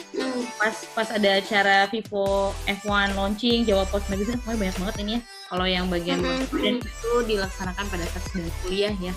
Pas 0.60 0.76
pas 0.92 1.08
ada 1.08 1.40
acara 1.40 1.88
Vivo 1.88 2.52
F1 2.68 3.16
launching 3.16 3.64
Jawa 3.64 3.88
Post 3.88 4.12
Magazine, 4.12 4.44
pokoknya 4.44 4.60
banyak 4.60 4.76
banget 4.76 4.96
ini 5.00 5.12
ya. 5.16 5.22
Kalau 5.48 5.66
yang 5.72 5.88
bagian 5.88 6.20
dan 6.20 6.84
itu 6.84 7.12
dilaksanakan 7.32 7.86
pada 7.88 8.06
saat 8.12 8.28
sedang 8.28 8.52
kuliah 8.68 8.92
ya. 9.00 9.16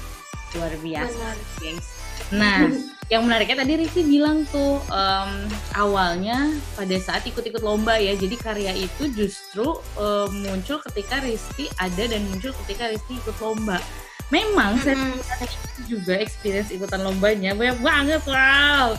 Luar 0.55 0.71
biasa, 0.79 1.35
guys. 1.59 1.96
Nah, 2.35 2.69
yang 3.13 3.23
menariknya 3.23 3.63
tadi 3.63 3.79
Rizky 3.79 4.03
bilang 4.03 4.43
tuh 4.51 4.83
um, 4.91 5.31
awalnya 5.79 6.51
pada 6.75 6.97
saat 6.99 7.23
ikut-ikut 7.23 7.63
lomba 7.63 7.95
ya, 7.99 8.19
jadi 8.19 8.35
karya 8.35 8.73
itu 8.75 9.11
justru 9.15 9.79
um, 9.95 10.31
muncul 10.43 10.83
ketika 10.91 11.23
Rizky 11.23 11.71
ada 11.79 12.11
dan 12.11 12.23
muncul 12.27 12.51
ketika 12.67 12.91
Rizky 12.91 13.19
ikut 13.23 13.37
lomba. 13.39 13.79
Memang 14.35 14.75
mm-hmm. 14.83 15.23
saya 15.23 15.47
juga 15.87 16.19
experience 16.19 16.75
ikutan 16.75 16.99
lombanya 17.07 17.55
banyak 17.55 17.79
banget 17.79 18.23
wow. 18.27 18.99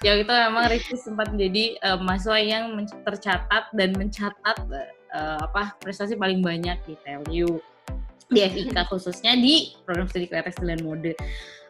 Ya 0.00 0.16
itu 0.16 0.30
memang 0.30 0.70
Rizky 0.70 0.94
sempat 0.94 1.34
menjadi 1.34 1.74
uh, 1.82 1.98
mahasiswa 1.98 2.38
yang 2.38 2.78
tercatat 3.02 3.68
dan 3.74 3.90
mencatat 3.98 4.56
uh, 5.10 5.38
apa 5.42 5.74
prestasi 5.82 6.14
paling 6.14 6.38
banyak 6.38 6.78
di 6.86 6.94
TLU 7.02 7.58
di 8.30 8.40
FIK 8.46 8.86
khususnya 8.86 9.34
di 9.36 9.74
program 9.82 10.06
studi 10.06 10.30
kreatif 10.30 10.54
dan 10.62 10.80
mode. 10.86 11.12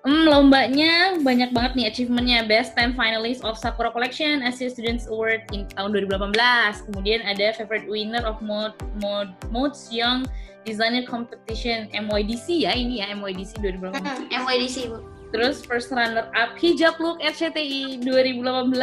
Hmm, 0.01 0.25
lombanya 0.25 1.21
banyak 1.21 1.53
banget 1.53 1.73
nih 1.77 1.87
achievementnya 1.93 2.49
Best 2.49 2.73
10 2.73 2.97
Finalist 2.97 3.45
of 3.45 3.61
Sakura 3.61 3.93
Collection 3.93 4.41
Asia 4.41 4.73
Students 4.73 5.05
Award 5.13 5.45
in 5.53 5.69
tahun 5.77 5.93
2018 5.93 6.89
kemudian 6.89 7.21
ada 7.29 7.53
Favorite 7.53 7.85
Winner 7.85 8.25
of 8.25 8.41
Mode, 8.41 8.73
Mode, 9.05 9.29
Modes 9.53 9.93
Young 9.93 10.25
Designer 10.65 11.05
Competition 11.05 11.93
MYDC 11.93 12.65
ya 12.65 12.73
ini 12.73 13.05
ya 13.05 13.13
MYDC 13.13 13.61
2018 13.61 14.01
hmm, 14.01 14.33
MYDC 14.41 14.77
Bu 14.89 15.05
Terus 15.31 15.63
first 15.63 15.95
runner 15.95 16.27
up 16.35 16.59
hijab 16.59 16.99
look 16.99 17.23
RCTI 17.23 18.03
2018. 18.03 18.75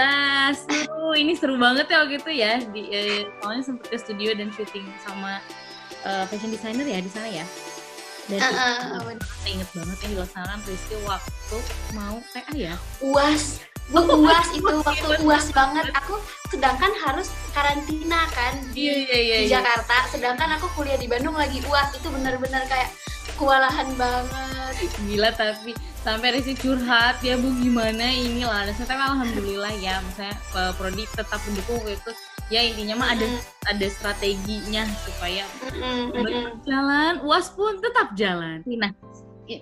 Tuh, 0.88 1.12
ini 1.20 1.36
seru 1.36 1.60
banget 1.60 1.92
ya 1.92 2.08
waktu 2.08 2.24
itu 2.24 2.32
ya. 2.40 2.54
Di 2.72 2.82
eh, 2.88 3.22
soalnya 3.44 3.64
sempet 3.68 3.92
ke 3.92 3.98
studio 4.00 4.32
dan 4.32 4.48
syuting 4.56 4.88
sama 5.04 5.44
uh, 6.06 6.26
fashion 6.30 6.52
designer 6.54 6.86
ya 6.86 7.00
di 7.02 7.10
sana 7.10 7.30
ya? 7.30 7.46
Dan 8.28 8.44
uh, 8.44 9.08
uh, 9.08 9.48
inget 9.48 9.70
banget 9.72 9.98
yang 10.04 10.12
dilaksanakan 10.20 10.60
Rizky 10.68 10.96
waktu 11.08 11.58
mau 11.96 12.20
TA 12.36 12.52
ya. 12.52 12.76
Uas. 13.00 13.64
Bu 13.88 14.04
uas 14.04 14.48
itu 14.52 14.68
waktu 14.88 15.08
uas 15.24 15.48
banget. 15.56 15.88
Aku 15.96 16.20
sedangkan 16.52 16.92
harus 17.08 17.32
karantina 17.56 18.28
kan 18.36 18.60
di, 18.76 18.84
yeah, 18.84 19.00
yeah, 19.08 19.22
yeah, 19.24 19.40
di 19.40 19.48
iya. 19.48 19.56
Jakarta. 19.64 20.12
Sedangkan 20.12 20.60
aku 20.60 20.68
kuliah 20.76 21.00
di 21.00 21.08
Bandung 21.08 21.40
lagi 21.40 21.64
uas. 21.72 21.96
Itu 21.96 22.12
benar-benar 22.12 22.68
kayak 22.68 22.92
kewalahan 23.40 23.88
banget. 23.96 24.76
Gila 25.08 25.32
tapi 25.32 25.72
sampai 26.04 26.36
Rizky 26.36 26.60
curhat 26.60 27.24
ya 27.24 27.40
bu 27.40 27.48
gimana 27.64 28.12
ini? 28.12 28.44
Lah 28.44 28.68
dan 28.68 28.76
saya 28.76 29.08
alhamdulillah 29.08 29.72
ya 29.80 30.04
misalnya 30.04 30.36
eh, 30.36 30.72
Prodi 30.76 31.08
tetap 31.16 31.40
mendukung 31.48 31.80
itu 31.88 32.12
ya 32.48 32.64
intinya 32.64 32.96
mah 33.04 33.10
ada 33.16 33.28
ada 33.68 33.88
strateginya 33.92 34.88
supaya 35.04 35.44
jalan 36.64 37.20
uas 37.28 37.52
pun 37.52 37.80
tetap 37.84 38.16
jalan. 38.16 38.64
Nah 38.64 38.92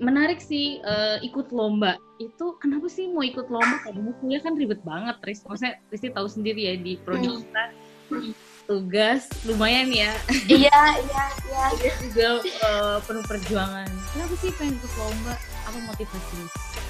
menarik 0.02 0.42
sih 0.42 0.82
uh, 0.82 1.22
ikut 1.22 1.54
lomba. 1.54 1.98
Itu 2.18 2.58
kenapa 2.58 2.90
sih 2.90 3.10
mau 3.10 3.22
ikut 3.22 3.50
lomba? 3.50 3.86
Mau 3.94 4.14
kuliah 4.22 4.42
kan 4.42 4.58
ribet 4.58 4.82
banget 4.82 5.18
Tris 5.22 5.46
maksudnya 5.46 5.78
Tristi 5.90 6.10
tahu 6.10 6.28
sendiri 6.30 6.62
ya 6.70 6.74
di 6.78 6.98
prodi 7.02 7.30
mm. 7.30 7.38
kita. 7.46 7.64
Tugas 8.66 9.30
lumayan 9.46 9.94
ya. 9.94 10.14
Iya 10.50 10.80
iya 10.98 11.24
iya. 11.46 11.66
Juga 12.02 12.28
uh, 12.66 12.98
penuh 13.06 13.26
perjuangan. 13.26 13.90
Kenapa 14.14 14.34
sih 14.42 14.50
pengen 14.58 14.78
ikut 14.82 14.94
lomba? 14.98 15.34
Apa 15.70 15.78
motivasinya 15.86 16.85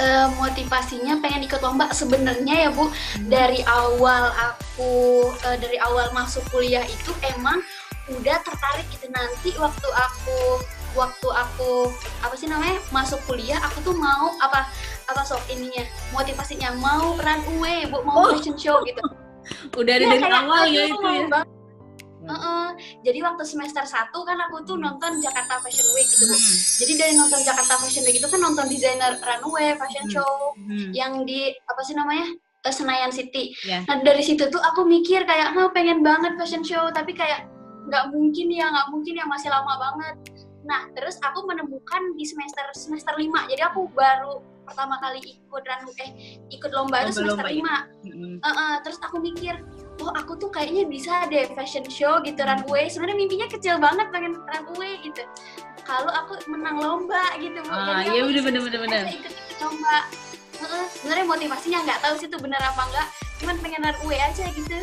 uh, 0.00 0.26
motivasinya 0.40 1.20
pengen 1.20 1.44
ikut 1.44 1.60
lomba 1.60 1.92
sebenarnya 1.92 2.68
ya 2.68 2.70
Bu 2.72 2.88
hmm. 2.88 3.28
dari 3.28 3.60
awal 3.68 4.32
aku 4.34 5.28
uh, 5.44 5.56
dari 5.60 5.76
awal 5.84 6.08
masuk 6.16 6.42
kuliah 6.48 6.82
itu 6.88 7.12
emang 7.36 7.60
udah 8.10 8.42
tertarik 8.42 8.88
gitu 8.90 9.06
nanti 9.12 9.54
waktu 9.60 9.88
aku 9.94 10.64
waktu 10.98 11.28
aku 11.30 11.94
apa 12.26 12.34
sih 12.34 12.50
namanya 12.50 12.82
masuk 12.90 13.22
kuliah 13.30 13.62
aku 13.62 13.78
tuh 13.86 13.94
mau 13.94 14.34
apa 14.42 14.66
apa 15.06 15.22
sok 15.22 15.46
ininya 15.46 15.86
motivasinya 16.10 16.74
mau 16.82 17.14
runway 17.22 17.86
bu 17.86 18.02
mau 18.02 18.26
oh. 18.26 18.34
fashion 18.34 18.58
show 18.58 18.82
gitu 18.82 19.02
udah 19.78 19.94
ya, 19.94 20.10
dari 20.10 20.26
awal 20.26 20.66
ya 20.66 20.90
itu 20.90 21.06
ya 21.06 21.59
Uh 22.30 22.38
-uh. 22.38 22.66
Jadi 23.02 23.18
waktu 23.26 23.42
semester 23.42 23.82
1 23.82 24.14
kan 24.14 24.38
aku 24.46 24.62
tuh 24.62 24.78
nonton 24.78 25.18
Jakarta 25.18 25.58
Fashion 25.58 25.90
Week 25.98 26.06
gitu 26.06 26.30
bu. 26.30 26.36
Hmm. 26.38 26.56
Jadi 26.78 26.92
dari 26.94 27.12
nonton 27.18 27.40
Jakarta 27.42 27.74
Fashion 27.82 28.06
Week 28.06 28.16
itu 28.22 28.28
kan 28.30 28.38
nonton 28.38 28.70
desainer 28.70 29.18
runway, 29.18 29.74
fashion 29.74 30.06
hmm. 30.06 30.14
show 30.14 30.32
hmm. 30.54 30.94
yang 30.94 31.26
di 31.26 31.50
apa 31.66 31.80
sih 31.82 31.98
namanya 31.98 32.30
uh, 32.62 32.72
Senayan 32.72 33.10
City. 33.10 33.50
Yeah. 33.66 33.82
Nah 33.90 34.06
dari 34.06 34.22
situ 34.22 34.46
tuh 34.46 34.62
aku 34.62 34.86
mikir 34.86 35.26
kayak, 35.26 35.58
oh, 35.58 35.74
pengen 35.74 36.06
banget 36.06 36.38
fashion 36.38 36.62
show, 36.62 36.86
tapi 36.94 37.18
kayak 37.18 37.50
nggak 37.90 38.14
mungkin 38.14 38.46
ya, 38.54 38.70
nggak 38.70 38.88
mungkin 38.94 39.18
ya 39.18 39.26
masih 39.26 39.50
lama 39.50 39.74
banget. 39.74 40.16
Nah 40.62 40.86
terus 40.94 41.18
aku 41.24 41.42
menemukan 41.48 42.14
di 42.14 42.28
semester 42.28 42.68
semester 42.76 43.16
5 43.16 43.50
Jadi 43.50 43.62
aku 43.64 43.88
baru 43.90 44.44
pertama 44.70 45.02
kali 45.02 45.18
ikut 45.18 45.62
runway 45.66 45.98
eh 46.06 46.10
ikut 46.54 46.70
lomba 46.70 47.02
itu 47.02 47.18
semester 47.18 47.50
lima. 47.50 47.90
Uh 48.06 48.46
-uh. 48.46 48.72
Terus 48.86 49.02
aku 49.02 49.18
mikir 49.18 49.58
oh 50.00 50.12
aku 50.16 50.36
tuh 50.40 50.48
kayaknya 50.48 50.88
bisa 50.88 51.28
deh 51.28 51.46
fashion 51.52 51.84
show 51.86 52.18
gitu 52.24 52.40
runway 52.40 52.88
sebenarnya 52.88 53.18
mimpinya 53.20 53.46
kecil 53.52 53.76
banget 53.76 54.08
pengen 54.08 54.36
runway 54.40 54.96
gitu. 55.04 55.22
Kalau 55.84 56.12
aku 56.12 56.38
menang 56.46 56.78
lomba 56.80 57.34
gitu 57.40 57.60
bu 57.66 57.72
ah, 57.72 58.04
iya 58.06 58.22
bener 58.24 58.42
bener 58.42 58.60
bener 58.64 58.80
bener. 58.84 59.04
Ikut 59.10 59.32
ikut 59.32 59.58
lomba. 59.60 59.96
Uh, 60.60 60.84
sebenarnya 60.92 61.24
motivasinya 61.24 61.78
nggak 61.88 62.00
tahu 62.04 62.14
sih 62.20 62.28
itu 62.28 62.36
benar 62.36 62.60
apa 62.60 62.84
enggak 62.84 63.08
cuman 63.40 63.56
pengen 63.64 63.80
runway 63.80 64.20
aja 64.20 64.44
gitu. 64.52 64.78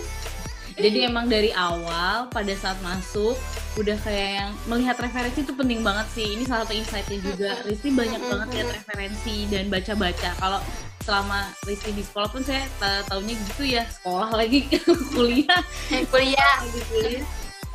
Jadi 0.78 1.10
emang 1.10 1.26
dari 1.26 1.50
awal 1.58 2.30
pada 2.30 2.54
saat 2.54 2.78
masuk 2.86 3.34
udah 3.82 3.98
kayak 4.06 4.30
yang 4.42 4.52
melihat 4.70 4.98
referensi 5.02 5.42
itu 5.42 5.54
penting 5.54 5.82
banget 5.82 6.06
sih. 6.14 6.38
Ini 6.38 6.46
salah 6.46 6.66
satu 6.66 6.74
insightnya 6.78 7.18
juga. 7.22 7.50
Rizky 7.66 7.90
banyak 7.94 8.22
banget 8.22 8.48
lihat 8.54 8.70
referensi 8.82 9.50
dan 9.50 9.74
baca-baca. 9.74 10.30
Kalau 10.38 10.60
selama 11.08 11.48
Rizky 11.64 11.96
di 11.96 12.04
sekolah 12.04 12.28
pun 12.28 12.44
saya 12.44 12.68
tahunya 13.08 13.40
gitu 13.40 13.64
ya 13.64 13.88
sekolah 13.88 14.36
lagi 14.36 14.68
kuliah 15.16 15.64
kuliah 16.12 16.56
gitu 16.76 17.24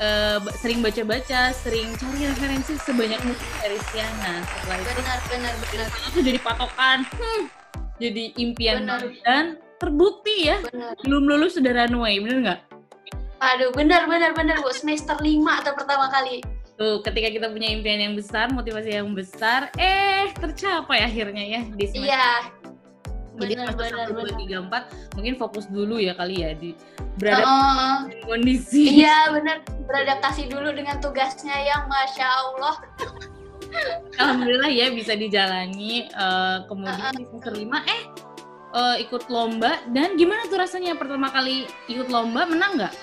uh, 0.03 0.39
sering 0.59 0.81
baca-baca, 0.81 1.55
sering 1.55 1.95
cari 1.97 2.27
referensi 2.27 2.75
sebanyak 2.83 3.21
mungkin 3.23 3.49
dari 3.63 3.79
Siana. 3.91 4.43
Setelah 4.43 4.77
itu 4.79 4.91
benar, 4.99 5.19
benar, 5.31 5.55
benar. 5.59 5.89
Itu 6.11 6.19
jadi 6.21 6.39
patokan, 6.43 6.99
hmm, 7.07 7.43
jadi 8.03 8.25
impian 8.39 8.77
benar. 8.85 9.01
dan 9.23 9.45
terbukti 9.79 10.51
ya. 10.51 10.59
Benar. 10.67 10.95
Belum 11.07 11.23
lulus 11.27 11.55
sudah 11.59 11.73
runway, 11.75 12.19
benar 12.19 12.39
nggak? 12.43 12.61
Aduh, 13.43 13.71
benar, 13.75 14.07
benar, 14.07 14.31
benar 14.39 14.63
bu. 14.63 14.71
Semester 14.71 15.19
lima 15.19 15.59
atau 15.59 15.75
pertama 15.75 16.07
kali. 16.11 16.43
Tuh, 16.79 17.03
ketika 17.03 17.29
kita 17.29 17.47
punya 17.51 17.69
impian 17.75 17.99
yang 17.99 18.15
besar, 18.15 18.49
motivasi 18.55 19.03
yang 19.03 19.11
besar, 19.13 19.69
eh 19.77 20.31
tercapai 20.39 21.03
akhirnya 21.03 21.43
ya 21.43 21.63
di 21.75 21.85
semester. 21.91 22.07
Iya, 22.07 22.62
jadi 23.41 23.65
satu 23.65 24.13
dua 24.13 24.33
tiga 24.37 24.57
empat 24.61 24.83
mungkin 25.17 25.35
fokus 25.41 25.65
dulu 25.73 25.97
ya 25.97 26.13
kali 26.13 26.45
ya 26.45 26.53
di 26.53 26.77
berada 27.17 27.45
uh, 27.45 27.97
kondisi. 28.25 29.03
Iya 29.03 29.33
benar. 29.33 29.65
Beradaptasi 29.89 30.49
dulu 30.53 30.73
dengan 30.73 31.01
tugasnya 31.01 31.57
yang 31.65 31.89
masya 31.89 32.27
allah. 32.29 32.77
Alhamdulillah 34.21 34.69
ya 34.69 34.93
bisa 34.93 35.17
dijalani. 35.17 36.09
Uh, 36.13 36.65
kemudian 36.69 37.13
di 37.17 37.25
semester 37.25 37.53
lima 37.57 37.81
eh 37.89 38.03
uh, 38.77 38.97
ikut 39.01 39.29
lomba. 39.33 39.81
Dan 39.89 40.17
gimana 40.21 40.49
tuh 40.49 40.61
rasanya 40.61 40.97
pertama 40.97 41.33
kali 41.33 41.69
ikut 41.89 42.09
lomba? 42.13 42.45
Menang 42.45 42.81
nggak? 42.81 42.95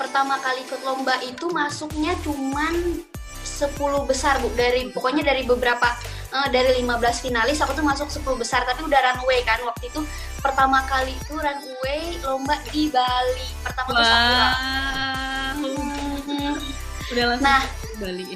Pertama 0.00 0.40
kali 0.40 0.64
ikut 0.64 0.80
lomba 0.84 1.20
itu 1.24 1.48
masuknya 1.52 2.16
cuman 2.24 3.04
10 3.44 3.76
besar 4.08 4.40
bu. 4.40 4.48
Dari 4.56 4.88
pokoknya 4.92 5.24
dari 5.24 5.44
beberapa 5.44 5.92
uh, 6.32 6.48
dari 6.48 6.82
15 6.82 7.24
finalis 7.26 7.58
aku 7.60 7.72
tuh 7.74 7.86
masuk 7.86 8.08
10 8.10 8.24
besar 8.40 8.62
tapi 8.66 8.86
udah 8.86 8.98
runway 9.12 9.42
kan 9.42 9.60
waktu 9.66 9.90
itu 9.90 10.00
pertama 10.40 10.82
kali 10.86 11.14
itu 11.14 11.34
runway 11.36 12.16
lomba 12.22 12.56
di 12.70 12.88
Bali 12.90 13.48
pertama 13.62 13.88
wow. 13.90 13.98
tuh 13.98 14.06
Sakura. 14.06 14.48
Hmm. 15.60 16.56
Udah 17.10 17.24
langsung 17.34 17.46
nah, 17.46 17.62
di 17.66 17.94
Bali. 17.98 18.26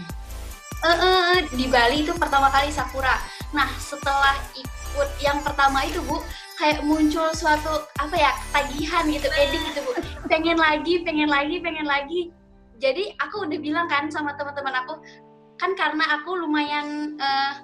Uh, 0.85 0.91
uh, 0.91 1.37
di 1.55 1.67
Bali 1.71 1.97
itu 2.05 2.13
pertama 2.19 2.53
kali 2.53 2.69
Sakura. 2.75 3.17
Nah 3.55 3.71
setelah 3.79 4.37
ikut 4.59 5.11
yang 5.23 5.41
pertama 5.41 5.87
itu 5.87 6.03
bu 6.05 6.21
kayak 6.55 6.87
muncul 6.87 7.35
suatu 7.35 7.83
apa 7.99 8.15
ya 8.15 8.31
tagihan 8.55 9.03
gitu 9.11 9.27
edik 9.27 9.63
gitu 9.73 9.81
bu 9.83 9.93
pengen 10.31 10.55
lagi 10.55 11.03
pengen 11.03 11.27
lagi 11.27 11.59
pengen 11.59 11.83
lagi 11.83 12.31
jadi 12.79 13.11
aku 13.19 13.47
udah 13.51 13.59
bilang 13.59 13.87
kan 13.91 14.07
sama 14.07 14.39
teman-teman 14.39 14.87
aku 14.87 15.03
kan 15.59 15.75
karena 15.75 16.05
aku 16.19 16.35
lumayan 16.39 17.19
uh, 17.19 17.59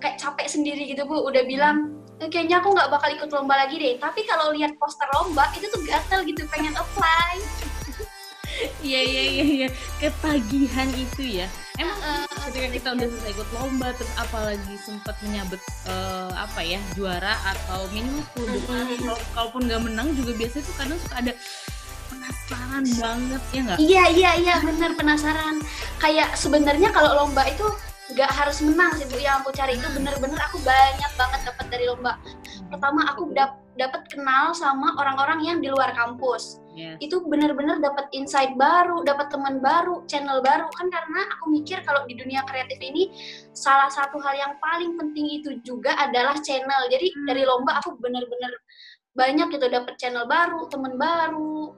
kayak 0.00 0.16
capek 0.16 0.48
sendiri 0.48 0.82
gitu 0.88 1.04
bu 1.04 1.28
udah 1.28 1.44
bilang 1.44 2.00
e, 2.18 2.26
kayaknya 2.26 2.58
aku 2.58 2.72
nggak 2.72 2.90
bakal 2.90 3.08
ikut 3.12 3.30
lomba 3.30 3.54
lagi 3.60 3.76
deh 3.76 3.94
tapi 4.00 4.24
kalau 4.24 4.50
lihat 4.56 4.74
poster 4.80 5.06
lomba 5.14 5.46
itu 5.54 5.68
tuh 5.68 5.80
gatel 5.84 6.24
gitu 6.24 6.42
pengen 6.48 6.74
apply 6.74 7.36
Iya 8.84 9.00
iya 9.00 9.22
iya 9.24 9.44
iya 9.44 9.68
ketagihan 9.96 10.88
itu 10.92 11.40
ya. 11.40 11.48
Emang 11.80 11.96
uh, 12.04 12.28
ketika 12.50 12.68
kita 12.68 12.88
udah 12.92 13.06
selesai 13.08 13.32
ikut 13.32 13.48
lomba 13.56 13.88
terus 13.96 14.12
apalagi 14.20 14.74
sempat 14.84 15.16
menyabet 15.24 15.60
uh, 15.88 16.28
apa 16.36 16.60
ya 16.60 16.76
juara 16.92 17.40
atau 17.40 17.88
minimal 17.88 18.20
10 18.36 18.52
besar 18.52 18.84
mm 18.84 19.16
kalaupun 19.32 19.64
nggak 19.64 19.80
menang 19.80 20.12
juga 20.12 20.36
biasanya 20.36 20.64
tuh 20.68 20.76
kadang 20.76 20.98
suka 21.00 21.14
ada 21.24 21.32
penasaran 22.12 22.84
banget 23.00 23.42
ya 23.54 23.60
nggak? 23.64 23.78
Iya 23.80 24.04
iya 24.12 24.30
iya 24.36 24.54
bener 24.60 24.90
penasaran. 24.92 25.56
Kayak 25.96 26.36
sebenarnya 26.36 26.92
kalau 26.92 27.16
lomba 27.16 27.48
itu 27.48 27.64
nggak 28.14 28.30
harus 28.30 28.58
menang 28.62 28.92
sih 28.98 29.06
bu. 29.06 29.18
Yang 29.18 29.44
aku 29.44 29.50
cari 29.54 29.74
itu 29.78 29.88
bener-bener 29.94 30.38
aku 30.40 30.58
banyak 30.62 31.12
banget 31.18 31.40
dapat 31.46 31.66
dari 31.70 31.84
lomba. 31.86 32.18
Pertama 32.70 33.00
aku 33.10 33.30
dap 33.34 33.60
dapat 33.78 34.04
kenal 34.12 34.52
sama 34.52 34.92
orang-orang 35.00 35.40
yang 35.46 35.58
di 35.62 35.68
luar 35.72 35.94
kampus. 35.96 36.60
Yes. 36.70 37.02
itu 37.02 37.18
bener-bener 37.26 37.82
dapat 37.82 38.06
insight 38.14 38.54
baru 38.54 39.02
dapat 39.02 39.26
teman 39.26 39.58
baru 39.58 40.06
channel 40.06 40.38
baru. 40.38 40.70
Kan 40.78 40.86
karena 40.86 41.26
aku 41.34 41.50
mikir 41.50 41.82
kalau 41.82 42.06
di 42.06 42.14
dunia 42.14 42.46
kreatif 42.46 42.78
ini 42.78 43.10
salah 43.50 43.90
satu 43.90 44.22
hal 44.22 44.38
yang 44.38 44.54
paling 44.62 44.94
penting 44.94 45.42
itu 45.42 45.58
juga 45.66 45.98
adalah 45.98 46.38
channel. 46.38 46.86
Jadi 46.86 47.10
hmm. 47.10 47.26
dari 47.26 47.42
lomba 47.42 47.82
aku 47.82 47.98
bener-bener 47.98 48.54
banyak 49.18 49.50
gitu 49.50 49.66
dapat 49.66 49.98
channel 49.98 50.30
baru 50.30 50.70
teman 50.70 50.94
baru 50.94 51.74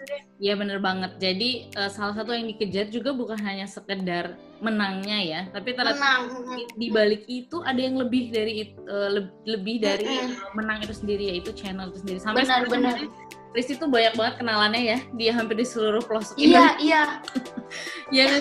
gitu 0.00 0.16
deh. 0.16 0.22
Iya 0.40 0.54
bener 0.56 0.78
banget. 0.80 1.12
Jadi 1.20 1.68
uh, 1.76 1.92
salah 1.92 2.16
satu 2.16 2.32
yang 2.32 2.48
dikejar 2.48 2.88
juga 2.88 3.12
bukan 3.12 3.36
hanya 3.44 3.68
sekedar 3.68 4.40
menangnya 4.60 5.18
ya, 5.24 5.40
tapi 5.52 5.72
ternyata 5.72 6.28
di, 6.52 6.64
di 6.76 6.88
balik 6.92 7.24
itu 7.28 7.64
ada 7.64 7.80
yang 7.80 7.96
lebih 7.96 8.28
dari 8.32 8.76
uh, 8.88 9.08
lebih 9.44 9.80
dari 9.80 10.04
uh, 10.04 10.52
menang 10.56 10.84
itu 10.84 10.92
sendiri 10.96 11.36
yaitu 11.36 11.52
channel 11.52 11.92
itu 11.92 12.00
sendiri. 12.00 12.18
Sampai 12.20 12.44
benar 12.44 12.64
benar. 12.68 12.96
Riz 13.50 13.66
itu 13.66 13.82
banyak 13.82 14.14
banget 14.14 14.34
kenalannya 14.38 14.82
ya, 14.94 14.98
dia 15.18 15.34
hampir 15.34 15.58
di 15.58 15.66
seluruh 15.66 16.06
pelosok 16.06 16.38
Iya 16.38 16.78
iya. 16.78 17.02
Iya 18.14 18.38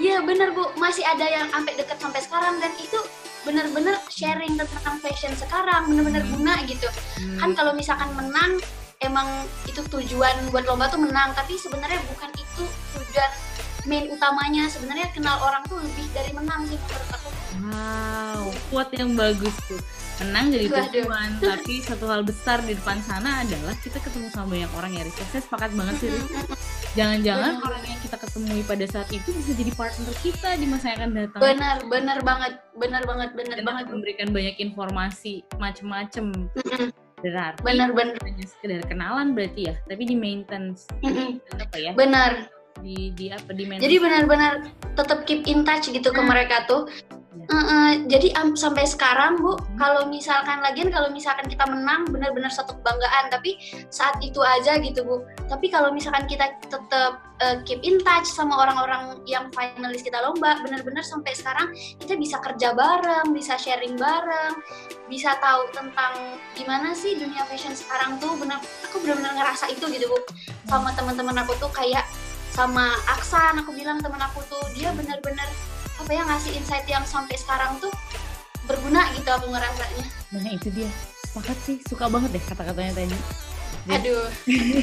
Iya 0.00 0.24
bener 0.24 0.56
bu, 0.56 0.72
masih 0.80 1.04
ada 1.04 1.28
yang 1.28 1.52
sampai 1.52 1.76
deket 1.76 2.00
sampai 2.00 2.24
sekarang 2.24 2.56
dan 2.56 2.72
itu 2.80 2.96
bener-bener 3.44 4.00
sharing 4.08 4.56
tentang 4.56 4.96
fashion 5.04 5.36
sekarang 5.36 5.92
bener-bener 5.92 6.24
hmm. 6.24 6.32
guna 6.40 6.54
gitu. 6.64 6.88
Hmm. 7.20 7.36
Kan 7.36 7.50
kalau 7.52 7.76
misalkan 7.76 8.08
menang 8.16 8.56
emang 9.04 9.28
itu 9.66 9.82
tujuan 9.82 10.50
buat 10.50 10.64
lomba 10.66 10.88
tuh 10.88 11.02
menang 11.02 11.34
tapi 11.34 11.58
sebenarnya 11.58 12.00
bukan 12.08 12.30
itu 12.34 12.64
tujuan 12.98 13.30
main 13.86 14.06
utamanya. 14.10 14.70
Sebenarnya 14.70 15.10
kenal 15.10 15.42
orang 15.42 15.62
tuh 15.66 15.82
lebih 15.82 16.06
dari 16.14 16.30
menang 16.30 16.62
sih 16.70 16.78
menurut 16.78 17.08
aku. 17.10 17.28
Wow 17.66 18.42
kuat 18.72 18.88
yang 18.96 19.12
bagus 19.12 19.52
tuh. 19.68 19.80
Menang 20.24 20.54
jadi 20.54 20.70
tujuan 20.70 21.40
tapi 21.40 21.82
satu 21.82 22.04
hal 22.06 22.22
besar 22.22 22.62
di 22.62 22.78
depan 22.78 23.00
sana 23.02 23.42
adalah 23.42 23.74
kita 23.80 23.98
ketemu 23.98 24.28
sama 24.30 24.54
banyak 24.54 24.70
orang 24.78 24.90
ya 24.94 25.02
Rizka 25.08 25.24
saya 25.34 25.42
sepakat 25.42 25.70
banget 25.74 25.94
sih 25.98 26.10
jangan-jangan 26.94 27.58
orang 27.58 27.82
yang 27.88 27.98
kita 28.04 28.16
ketemui 28.20 28.62
pada 28.62 28.86
saat 28.86 29.08
itu 29.10 29.28
bisa 29.34 29.50
jadi 29.56 29.72
partner 29.74 30.14
kita 30.22 30.50
di 30.60 30.66
masa 30.68 30.94
yang 30.94 30.98
akan 31.00 31.12
datang. 31.16 31.40
Benar 31.42 31.76
benar 31.90 32.18
banget 32.22 32.52
benar 32.76 33.02
banget 33.02 33.30
benar 33.34 33.58
banget. 33.66 33.84
memberikan 33.90 34.28
banyak 34.30 34.56
informasi 34.62 35.42
macem-macem 35.58 36.26
berarti 37.22 37.62
benar-benar 37.62 38.18
hanya 38.26 38.44
sekedar 38.46 38.82
kenalan 38.90 39.32
berarti 39.32 39.70
ya 39.70 39.74
tapi 39.86 40.02
di 40.04 40.16
maintenance, 40.18 40.90
mm 41.00 41.10
-hmm. 41.10 41.30
apa 41.62 41.76
ya 41.78 41.92
benar 41.94 42.50
di 42.82 43.14
di 43.14 43.30
apa 43.30 43.54
di 43.54 43.64
maintenance. 43.64 43.84
jadi 43.86 43.96
benar-benar 44.02 44.52
tetap 44.98 45.24
keep 45.24 45.46
in 45.46 45.62
touch 45.62 45.86
gitu 45.88 46.10
nah. 46.10 46.16
ke 46.18 46.22
mereka 46.26 46.56
tuh 46.66 46.90
Uh, 47.32 47.56
uh, 47.56 47.90
jadi 48.12 48.28
um, 48.36 48.52
sampai 48.52 48.84
sekarang 48.84 49.40
bu, 49.40 49.56
hmm. 49.56 49.80
kalau 49.80 50.04
misalkan 50.04 50.60
lagian 50.60 50.92
kalau 50.92 51.08
misalkan 51.08 51.48
kita 51.48 51.64
menang 51.64 52.04
benar-benar 52.12 52.52
satu 52.52 52.76
kebanggaan, 52.76 53.32
tapi 53.32 53.56
saat 53.88 54.20
itu 54.20 54.36
aja 54.44 54.76
gitu 54.76 55.00
bu. 55.00 55.24
Tapi 55.48 55.72
kalau 55.72 55.88
misalkan 55.96 56.28
kita 56.28 56.52
tetap 56.68 57.24
uh, 57.40 57.56
keep 57.64 57.80
in 57.80 57.96
touch 58.04 58.28
sama 58.28 58.60
orang-orang 58.60 59.16
yang 59.24 59.48
finalis 59.56 60.04
kita 60.04 60.20
lomba, 60.20 60.60
benar-benar 60.60 61.00
sampai 61.00 61.32
sekarang 61.32 61.72
kita 61.96 62.20
bisa 62.20 62.36
kerja 62.44 62.76
bareng, 62.76 63.32
bisa 63.32 63.56
sharing 63.56 63.96
bareng, 63.96 64.52
bisa 65.08 65.32
tahu 65.40 65.72
tentang 65.72 66.36
gimana 66.52 66.92
sih 66.92 67.16
dunia 67.16 67.48
fashion 67.48 67.72
sekarang 67.72 68.20
tuh. 68.20 68.36
Benar, 68.36 68.60
aku 68.84 69.00
benar-benar 69.00 69.40
ngerasa 69.40 69.72
itu 69.72 69.88
gitu 69.88 70.04
bu, 70.04 70.20
sama 70.68 70.92
teman-teman 70.92 71.40
aku 71.40 71.56
tuh 71.56 71.72
kayak 71.72 72.04
sama 72.52 72.92
Aksan, 73.08 73.64
aku 73.64 73.72
bilang 73.72 73.98
teman 74.04 74.20
aku 74.20 74.44
tuh 74.46 74.60
dia 74.76 74.92
benar-benar 74.92 75.48
apa 75.96 76.10
ya 76.12 76.22
ngasih 76.28 76.52
insight 76.56 76.84
yang 76.84 77.04
sampai 77.08 77.36
sekarang 77.40 77.80
tuh 77.80 77.92
berguna 78.68 79.08
gitu 79.16 79.28
aku 79.32 79.48
ngerasanya. 79.48 80.06
Nah 80.36 80.52
itu 80.52 80.68
dia. 80.68 80.90
Sepakat 81.26 81.58
sih 81.64 81.76
suka 81.88 82.12
banget 82.12 82.36
deh 82.36 82.44
kata-katanya 82.44 82.92
tadi. 82.92 83.18
Jadi, 83.88 83.96
aduh. 83.98 84.26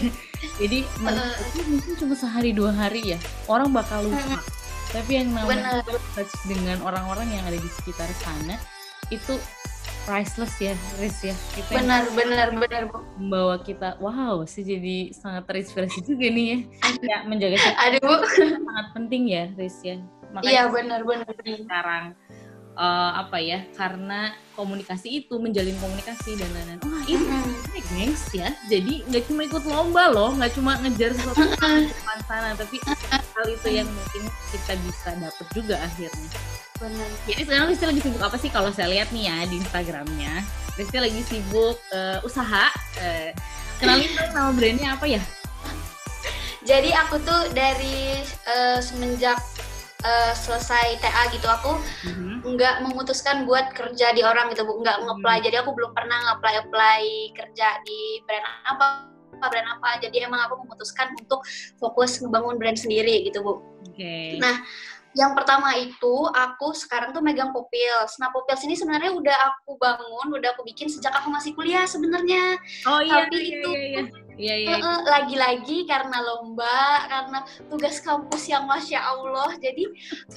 Jadi 0.62 0.77
uh, 1.05 1.36
mungkin 1.69 1.93
cuma 1.95 2.15
sehari 2.17 2.51
dua 2.51 2.73
hari 2.73 3.15
ya. 3.15 3.19
Orang 3.45 3.71
bakal 3.71 4.10
lupa. 4.10 4.17
Uh, 4.17 4.41
tapi 4.89 5.21
yang 5.21 5.29
namanya 5.29 5.86
dengan 6.49 6.82
orang-orang 6.82 7.29
yang 7.29 7.45
ada 7.45 7.60
di 7.62 7.69
sekitar 7.69 8.10
sana 8.17 8.58
itu 9.13 9.38
priceless 10.09 10.57
ya 10.57 10.73
Riz 10.97 11.21
ya. 11.21 11.37
Kita 11.53 11.77
benar 11.77 12.09
benar 12.17 12.47
benar 12.57 12.83
membawa 13.21 13.61
kita 13.61 14.01
wow 14.01 14.41
sih 14.49 14.65
jadi 14.65 15.13
sangat 15.13 15.45
terinspirasi 15.45 16.01
juga 16.01 16.25
nih 16.33 16.45
ya. 16.49 16.57
Ya 17.05 17.17
menjaga 17.29 17.61
aduh 17.77 18.25
sangat 18.33 18.87
penting 18.97 19.29
ya 19.29 19.53
Riz 19.53 19.77
ya. 19.85 20.01
Makanya 20.33 20.49
iya 20.49 20.63
benar-benar 20.65 21.29
sekarang 21.37 22.17
uh, 22.79 23.11
apa 23.19 23.37
ya 23.43 23.67
karena 23.75 24.31
komunikasi 24.55 25.23
itu 25.23 25.35
menjalin 25.35 25.75
komunikasi 25.83 26.39
dan 26.39 26.47
lain-lain. 26.55 26.79
Oh 26.87 27.03
ini 27.05 27.79
gengs 27.91 28.31
ya. 28.31 28.55
Jadi 28.71 29.03
nggak 29.11 29.23
cuma 29.27 29.41
ikut 29.43 29.63
lomba 29.67 30.03
loh, 30.09 30.31
nggak 30.39 30.55
cuma 30.55 30.79
ngejar 30.79 31.11
sesuatu 31.11 31.43
di 31.83 31.91
depan 31.91 32.19
sana, 32.25 32.55
tapi 32.55 32.79
hal 33.11 33.45
itu 33.47 33.67
yang 33.71 33.87
mungkin 33.87 34.23
kita 34.55 34.73
bisa 34.87 35.09
dapat 35.19 35.47
juga 35.51 35.75
akhirnya. 35.83 36.29
Benar. 36.79 37.09
Jadi 37.27 37.41
sekarang 37.43 37.67
Rizky 37.67 37.85
lagi 37.91 38.01
sibuk 38.01 38.21
apa 38.23 38.37
sih 38.39 38.49
kalau 38.51 38.71
saya 38.71 38.87
lihat 38.87 39.11
nih 39.11 39.27
ya 39.27 39.37
di 39.51 39.55
Instagramnya? 39.59 40.33
Rizky 40.79 40.97
lagi 41.03 41.21
sibuk 41.27 41.75
uh, 41.91 42.23
usaha. 42.23 42.71
Uh, 42.95 43.29
kenalin 43.83 44.11
nama 44.31 44.51
brandnya 44.55 44.95
apa 44.95 45.05
ya? 45.07 45.19
Jadi 46.63 46.91
aku 46.91 47.19
tuh 47.23 47.51
dari 47.51 48.19
uh, 48.47 48.79
semenjak 48.79 49.39
uh, 50.03 50.33
selesai 50.35 50.99
TA 51.03 51.23
gitu 51.33 51.47
aku 51.47 51.79
mm-hmm. 52.07 52.55
nggak 52.55 52.75
memutuskan 52.88 53.43
buat 53.43 53.71
kerja 53.75 54.15
di 54.15 54.21
orang 54.23 54.51
gitu 54.53 54.63
bu 54.63 54.79
nggak 54.79 55.03
ngeplay 55.03 55.39
mm-hmm. 55.39 55.47
jadi 55.47 55.55
aku 55.63 55.71
belum 55.75 55.91
pernah 55.91 56.17
ngeplay 56.31 56.55
apply 56.63 57.03
kerja 57.35 57.67
di 57.83 58.23
brand 58.23 58.45
apa 58.67 58.85
brand 59.39 59.67
apa 59.79 60.03
jadi 60.03 60.27
emang 60.27 60.43
aku 60.43 60.67
memutuskan 60.67 61.15
untuk 61.15 61.39
fokus 61.79 62.19
ngebangun 62.19 62.59
brand 62.59 62.75
sendiri 62.75 63.23
gitu 63.23 63.39
bu 63.39 63.63
okay. 63.88 64.35
nah 64.35 64.59
yang 65.17 65.33
pertama 65.33 65.73
itu 65.73 66.15
aku 66.29 66.69
sekarang 66.77 67.09
tuh 67.09 67.21
megang 67.25 67.49
Popils. 67.49 68.21
Nah 68.21 68.29
Popils 68.29 68.61
ini 68.61 68.77
sebenarnya 68.77 69.09
udah 69.09 69.37
aku 69.53 69.73
bangun, 69.81 70.37
udah 70.37 70.53
aku 70.53 70.61
bikin 70.61 70.85
sejak 70.85 71.09
aku 71.17 71.33
masih 71.33 71.57
kuliah 71.57 71.89
sebenarnya. 71.89 72.61
Oh 72.85 73.01
iya. 73.01 73.25
Tapi 73.25 73.37
iya, 73.41 73.49
itu 73.57 73.69
iya, 73.73 73.85
iya. 73.89 74.03
Iya, 74.39 74.55
iya. 74.55 74.75
Lagi-lagi 75.03 75.83
karena 75.83 76.23
lomba, 76.23 77.09
karena 77.11 77.39
tugas 77.67 77.99
kampus 77.99 78.47
yang 78.47 78.63
masya 78.69 79.03
Allah, 79.03 79.51
jadi 79.59 79.83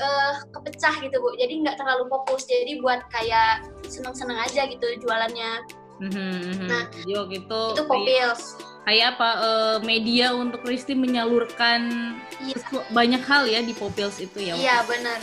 uh, 0.00 0.32
kepecah 0.50 0.98
gitu 1.04 1.16
bu. 1.22 1.37
Jadi 1.38 1.62
nggak 1.62 1.78
terlalu 1.78 2.11
fokus. 2.11 2.48
Jadi 2.48 2.82
buat 2.82 3.04
kayak 3.12 3.68
seneng-seneng 3.87 4.40
aja 4.40 4.66
gitu 4.66 4.87
jualannya. 5.04 5.62
Mm-hmm. 6.02 6.66
Nah, 6.66 6.90
jadi 7.04 7.12
waktu 7.22 7.35
itu 7.46 7.82
Popils. 7.87 8.71
Kayak 8.83 9.14
apa 9.18 9.31
uh, 9.38 9.77
media 9.87 10.35
untuk 10.35 10.66
Risti 10.66 10.99
menyalurkan 10.99 12.14
iya. 12.42 12.59
banyak 12.90 13.23
hal 13.23 13.47
ya 13.47 13.62
di 13.62 13.75
Popils 13.79 14.18
itu 14.18 14.42
ya? 14.42 14.59
Iya 14.59 14.83
benar. 14.87 15.23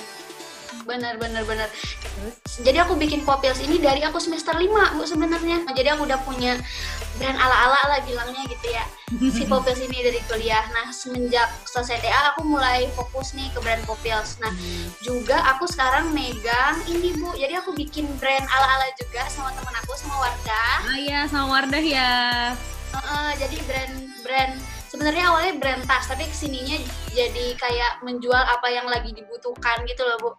benar 0.85 1.17
benar 1.21 1.43
benar 1.45 1.69
jadi 2.61 2.83
aku 2.85 2.97
bikin 2.97 3.21
popils 3.25 3.61
ini 3.61 3.77
dari 3.77 4.01
aku 4.05 4.17
semester 4.17 4.53
5 4.53 4.97
bu 4.97 5.03
sebenarnya 5.05 5.65
jadi 5.73 5.95
aku 5.95 6.05
udah 6.05 6.19
punya 6.25 6.57
brand 7.19 7.35
ala 7.35 7.55
ala 7.67 7.79
lah 7.93 7.99
bilangnya 8.07 8.43
gitu 8.47 8.67
ya 8.71 8.85
si 9.29 9.43
popils 9.45 9.81
ini 9.83 10.01
dari 10.01 10.19
kuliah 10.29 10.63
nah 10.71 10.89
semenjak 10.89 11.49
selesai 11.67 11.99
TA 11.99 12.33
aku 12.33 12.47
mulai 12.47 12.87
fokus 12.95 13.35
nih 13.35 13.51
ke 13.51 13.59
brand 13.59 13.83
popils 13.83 14.39
nah 14.39 14.49
hmm. 14.49 14.87
juga 15.03 15.41
aku 15.55 15.67
sekarang 15.67 16.09
megang 16.15 16.79
ini 16.87 17.13
bu 17.17 17.35
jadi 17.35 17.59
aku 17.59 17.75
bikin 17.75 18.07
brand 18.17 18.45
ala 18.47 18.67
ala 18.79 18.87
juga 18.97 19.27
sama 19.27 19.51
teman 19.53 19.75
aku 19.83 19.93
sama 19.97 20.15
Wardah 20.21 20.75
ah 20.85 20.97
iya 20.97 21.19
sama 21.27 21.47
Wardah 21.53 21.83
ya 21.83 22.11
uh, 22.95 23.31
jadi 23.37 23.57
brand 23.67 23.95
brand 24.25 24.53
sebenarnya 24.89 25.23
awalnya 25.29 25.53
brand 25.61 25.83
tas 25.85 26.09
tapi 26.09 26.25
ke 26.25 26.35
sininya 26.35 26.77
jadi 27.13 27.45
kayak 27.57 28.01
menjual 28.01 28.41
apa 28.41 28.67
yang 28.73 28.89
lagi 28.89 29.13
dibutuhkan 29.13 29.85
gitu 29.85 30.01
loh 30.05 30.17
bu. 30.19 30.29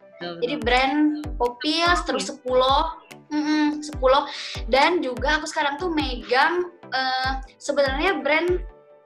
Jadi 0.43 0.55
brand 0.61 1.25
Popils 1.41 2.05
terus 2.05 2.29
sepuluh. 2.29 2.99
Mm, 3.31 3.79
sepuluh. 3.79 4.27
Dan 4.67 4.99
juga 5.01 5.39
aku 5.39 5.47
sekarang 5.47 5.79
tuh 5.79 5.95
megang 5.95 6.67
uh, 6.91 7.39
sebenarnya 7.63 8.19
brand 8.21 8.59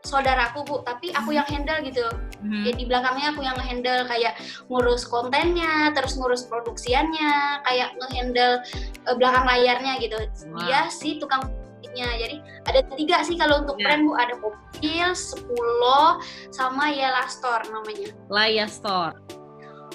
saudaraku 0.05 0.69
bu 0.69 0.77
tapi 0.85 1.13
aku 1.17 1.33
yang 1.33 1.49
handle 1.49 1.81
gitu. 1.81 2.05
Hmm. 2.45 2.61
jadi 2.61 2.85
belakangnya 2.85 3.33
aku 3.33 3.41
yang 3.41 3.57
handle 3.57 4.05
kayak 4.05 4.37
ngurus 4.69 5.09
kontennya 5.09 5.97
terus 5.97 6.21
ngurus 6.21 6.45
produksiannya 6.45 7.65
kayak 7.65 7.97
ngehandle 7.97 8.61
uh, 9.09 9.17
belakang 9.17 9.49
layarnya 9.49 9.97
gitu. 10.05 10.21
Wow. 10.53 10.61
dia 10.61 10.81
sih 10.93 11.17
tukang 11.17 11.49
jadi 11.95 12.37
ada 12.67 12.81
tiga 12.99 13.23
sih 13.23 13.39
kalau 13.39 13.63
untuk 13.63 13.79
yeah. 13.79 13.95
brand 13.95 14.03
bu 14.07 14.13
ada 14.19 14.35
Popil, 14.43 15.09
Sepuluh, 15.15 16.19
sama 16.51 16.91
Yela 16.91 17.25
Store 17.31 17.63
namanya. 17.71 18.11
Laya 18.27 18.67
Store. 18.67 19.15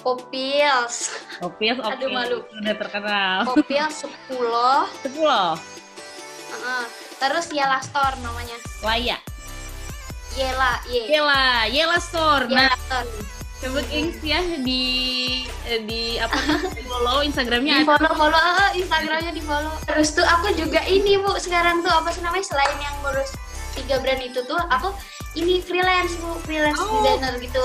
Popils. 0.00 1.12
Popils 1.44 1.78
oke. 1.80 1.92
Okay. 1.92 2.00
Aduh 2.00 2.08
malu. 2.08 2.38
Udah 2.64 2.74
terkenal. 2.80 3.36
Popils 3.44 3.94
Sepuluh. 4.00 4.88
Sepuluh. 5.04 5.52
Uh, 6.50 6.84
terus 7.20 7.52
Yela 7.52 7.84
Store 7.84 8.16
namanya. 8.24 8.56
Laya. 8.80 9.20
Yela, 10.38 10.80
Ye. 10.88 11.10
Yela, 11.10 11.68
Yela 11.68 11.98
Store. 12.00 12.48
Yela 12.48 12.70
nah, 12.70 12.76
Store 12.88 13.39
coba 13.60 13.84
Kings 13.92 14.16
ya 14.24 14.40
di 14.64 14.82
eh, 15.68 15.84
di 15.84 16.16
apa 16.16 16.36
di 16.76 16.82
follow 16.88 17.20
Instagramnya 17.20 17.84
di 17.84 17.86
follow 17.86 18.12
follow 18.16 18.40
uh, 18.40 18.72
Instagramnya 18.72 19.32
di 19.36 19.42
follow 19.44 19.76
terus 19.84 20.16
tuh 20.16 20.24
aku 20.24 20.56
juga 20.56 20.80
ini 20.88 21.20
bu 21.20 21.36
sekarang 21.36 21.84
tuh 21.84 21.92
apa 21.92 22.08
sih 22.08 22.24
namanya 22.24 22.48
selain 22.48 22.76
yang 22.80 22.96
ngurus 23.04 23.36
tiga 23.76 24.00
brand 24.00 24.24
itu 24.24 24.40
tuh 24.48 24.56
aku 24.72 24.96
ini 25.36 25.60
freelance 25.60 26.16
bu 26.24 26.40
freelance 26.48 26.80
oh. 26.80 27.04
designer 27.04 27.36
gitu 27.36 27.62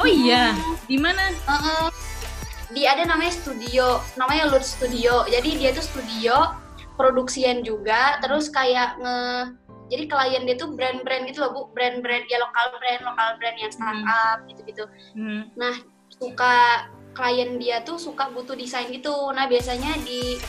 oh 0.00 0.08
iya 0.08 0.56
hmm. 0.56 0.74
di 0.88 0.96
mana 0.96 1.28
uh 1.44 1.52
-uh. 1.52 1.84
di 2.72 2.88
ada 2.88 3.04
namanya 3.04 3.36
studio 3.36 4.00
namanya 4.16 4.48
Lud 4.48 4.64
Studio 4.64 5.28
jadi 5.28 5.50
dia 5.60 5.70
tuh 5.76 5.84
studio 5.84 6.56
produksian 6.96 7.60
juga 7.60 8.16
terus 8.24 8.48
kayak 8.48 8.96
nge 8.96 9.18
jadi 9.92 10.04
klien 10.08 10.42
dia 10.48 10.56
tuh 10.56 10.72
brand-brand 10.72 11.28
gitu 11.28 11.44
loh 11.44 11.50
bu. 11.52 11.60
Brand-brand 11.76 12.24
ya 12.28 12.40
lokal 12.40 12.66
brand 12.80 13.02
lokal 13.04 13.28
brand 13.36 13.56
yang 13.60 13.72
startup 13.72 14.38
hmm. 14.40 14.48
gitu-gitu. 14.52 14.84
Hmm. 15.16 15.42
nah 15.54 15.74
suka 16.14 16.88
klien 17.14 17.58
dia 17.58 17.82
tuh 17.82 18.00
suka 18.00 18.32
butuh 18.32 18.56
desain 18.56 18.88
gitu. 18.90 19.12
Nah 19.30 19.44
biasanya 19.46 19.94
di 20.02 20.40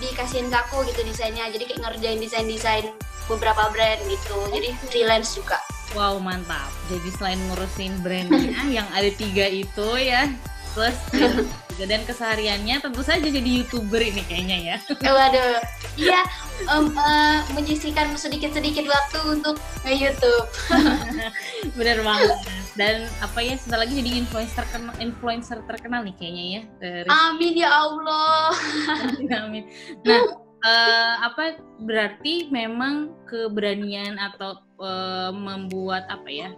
dikasihin 0.00 0.48
ke 0.48 0.56
aku 0.56 0.86
gitu 0.88 1.04
desainnya. 1.04 1.50
Jadi 1.50 1.64
kayak 1.68 1.80
ngerjain 1.84 2.20
desain-desain 2.22 2.86
beberapa 3.28 3.68
brand 3.74 4.00
gitu. 4.08 4.38
Jadi 4.54 4.68
freelance 4.88 5.36
juga. 5.36 5.58
Wow 5.92 6.22
mantap. 6.22 6.70
Jadi 6.86 7.10
selain 7.18 7.40
ngurusin 7.50 8.00
brandnya 8.00 8.62
yang 8.70 8.86
ada 8.94 9.10
tiga 9.10 9.50
itu 9.50 9.88
ya 9.98 10.30
plus 10.74 10.96
dan 11.86 12.04
kesehariannya 12.04 12.80
tentu 12.82 13.00
saja 13.04 13.24
jadi 13.24 13.62
youtuber 13.62 14.00
ini 14.00 14.24
kayaknya 14.26 14.58
ya. 14.58 14.76
Waduh, 15.00 15.60
iya 15.96 16.20
um, 16.68 16.92
uh, 16.96 17.44
menyisikan 17.56 18.12
sedikit-sedikit 18.16 18.84
waktu 18.88 19.18
untuk 19.40 19.56
nge-YouTube. 19.84 20.46
Bener 21.78 22.00
banget. 22.04 22.36
Dan 22.78 22.96
apa 23.20 23.38
ya, 23.44 23.54
sebentar 23.60 23.84
lagi 23.84 23.98
jadi 23.98 24.10
influencer 24.24 24.64
terkenal, 24.64 24.94
influencer 25.02 25.58
terkenal 25.68 26.00
nih 26.06 26.16
kayaknya 26.16 26.44
ya. 26.44 26.62
Dari... 26.80 27.08
Amin 27.08 27.54
ya 27.56 27.70
Allah. 27.70 28.52
Amin. 29.44 29.64
Nah, 30.06 30.22
uh, 30.64 31.14
apa 31.26 31.60
berarti 31.82 32.48
memang 32.52 33.12
keberanian 33.28 34.20
atau 34.20 34.60
uh, 34.80 35.32
membuat 35.32 36.06
apa 36.08 36.28
ya 36.28 36.50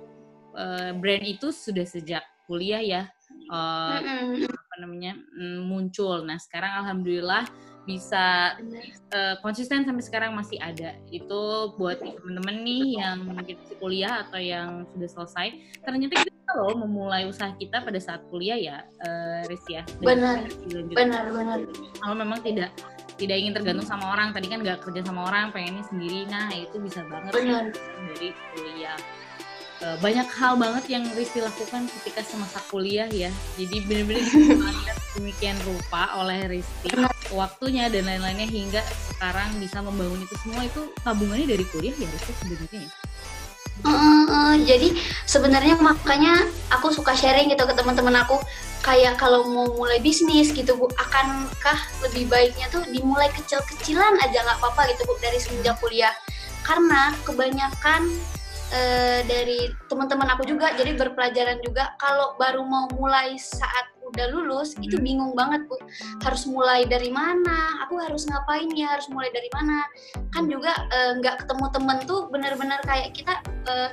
uh, 0.57 0.91
brand 0.99 1.25
itu 1.25 1.51
sudah 1.51 1.87
sejak 1.87 2.25
kuliah 2.47 2.83
ya 2.83 3.03
uh, 3.51 3.99
apa 3.99 4.13
namanya 4.83 5.15
mm, 5.15 5.63
muncul. 5.63 6.27
Nah 6.27 6.37
sekarang 6.43 6.83
alhamdulillah 6.83 7.47
bisa 7.83 8.55
uh, 9.11 9.35
konsisten 9.43 9.83
sampai 9.83 10.03
sekarang 10.03 10.31
masih 10.35 10.59
ada. 10.63 10.95
Itu 11.11 11.75
buat 11.75 11.99
teman-teman 11.99 12.63
nih 12.63 13.03
yang 13.03 13.27
mungkin 13.27 13.59
kuliah 13.83 14.27
atau 14.27 14.39
yang 14.39 14.87
sudah 14.95 15.09
selesai. 15.11 15.47
Ternyata 15.83 16.23
kita 16.23 16.51
loh 16.63 16.79
memulai 16.79 17.27
usaha 17.27 17.51
kita 17.59 17.83
pada 17.83 17.99
saat 17.99 18.23
kuliah 18.31 18.59
ya, 18.59 18.79
uh, 19.03 19.43
Riz 19.51 19.65
ya. 19.67 19.83
Benar. 19.99 20.47
Benar, 20.95 21.25
benar. 21.35 21.59
Kalau 21.99 22.15
memang 22.15 22.39
tidak 22.47 22.71
tidak 23.19 23.37
ingin 23.39 23.55
tergantung 23.55 23.87
sama 23.87 24.15
orang, 24.15 24.31
tadi 24.31 24.47
kan 24.47 24.63
nggak 24.63 24.83
kerja 24.83 25.03
sama 25.03 25.27
orang, 25.27 25.51
pengennya 25.51 25.85
sendiri. 25.87 26.27
Nah 26.31 26.51
itu 26.55 26.79
bisa 26.79 27.03
banget 27.11 27.35
benar. 27.35 27.65
dari 28.15 28.31
kuliah. 28.55 28.99
Eh, 29.83 29.99
banyak 29.99 30.31
hal 30.39 30.55
banget 30.55 30.95
yang 30.95 31.03
Rizky 31.19 31.43
lakukan 31.43 31.91
ketika 31.99 32.23
semasa 32.23 32.63
kuliah 32.71 33.11
ya. 33.11 33.35
Jadi 33.59 33.83
benar-benar 33.83 34.23
demikian 35.19 35.59
rupa 35.67 36.23
oleh 36.23 36.47
Rizky 36.47 36.95
waktunya 37.35 37.91
dan 37.91 38.07
lain-lainnya 38.07 38.47
hingga 38.47 38.79
sekarang 39.11 39.51
bisa 39.59 39.83
membangun 39.83 40.23
itu 40.23 40.35
semua 40.39 40.63
itu 40.63 40.87
tabungannya 41.03 41.51
dari 41.51 41.67
kuliah 41.75 41.95
ya 41.99 42.07
Rizky 42.07 42.33
sebenarnya 42.39 42.81
ya. 42.87 42.93
Uh, 43.83 44.29
uh, 44.31 44.55
jadi 44.63 44.95
sebenarnya 45.27 45.75
makanya 45.83 46.47
aku 46.71 46.95
suka 46.95 47.19
sharing 47.19 47.51
gitu 47.51 47.67
ke 47.67 47.75
teman-teman 47.75 48.23
aku 48.23 48.39
kayak 48.87 49.19
kalau 49.19 49.43
mau 49.51 49.67
mulai 49.75 49.99
bisnis 49.99 50.55
gitu 50.55 50.79
bu 50.79 50.87
akankah 50.95 51.81
lebih 52.07 52.31
baiknya 52.31 52.71
tuh 52.71 52.85
dimulai 52.93 53.33
kecil-kecilan 53.35 54.15
aja 54.23 54.45
nggak 54.47 54.61
apa-apa 54.63 54.93
gitu 54.95 55.03
bu 55.09 55.19
dari 55.19 55.41
semenjak 55.43 55.75
kuliah 55.83 56.15
karena 56.63 57.17
kebanyakan 57.27 58.07
uh, 58.73 59.21
dari 59.29 59.71
teman-teman 59.87 60.33
aku 60.35 60.49
juga 60.49 60.73
jadi 60.75 60.97
berpelajaran 60.97 61.61
juga. 61.61 61.93
Kalau 62.01 62.35
baru 62.41 62.65
mau 62.65 62.89
mulai 62.97 63.37
saat 63.37 63.93
udah 64.13 64.29
lulus 64.29 64.77
hmm. 64.77 64.85
itu 64.89 64.97
bingung 65.01 65.33
banget 65.33 65.65
bu. 65.69 65.77
Harus 66.21 66.45
mulai 66.45 66.85
dari 66.85 67.09
mana? 67.09 67.81
Aku 67.89 67.97
harus 68.01 68.29
ngapain 68.29 68.69
ya? 68.77 68.99
Harus 68.99 69.09
mulai 69.09 69.33
dari 69.33 69.49
mana? 69.57 69.89
Kan 70.37 70.53
juga 70.53 70.73
eh, 70.93 71.17
nggak 71.21 71.35
uh, 71.37 71.39
ketemu 71.45 71.65
temen 71.73 71.99
tuh 72.05 72.21
benar-benar 72.29 72.81
kayak 72.85 73.17
kita 73.17 73.41
uh, 73.69 73.91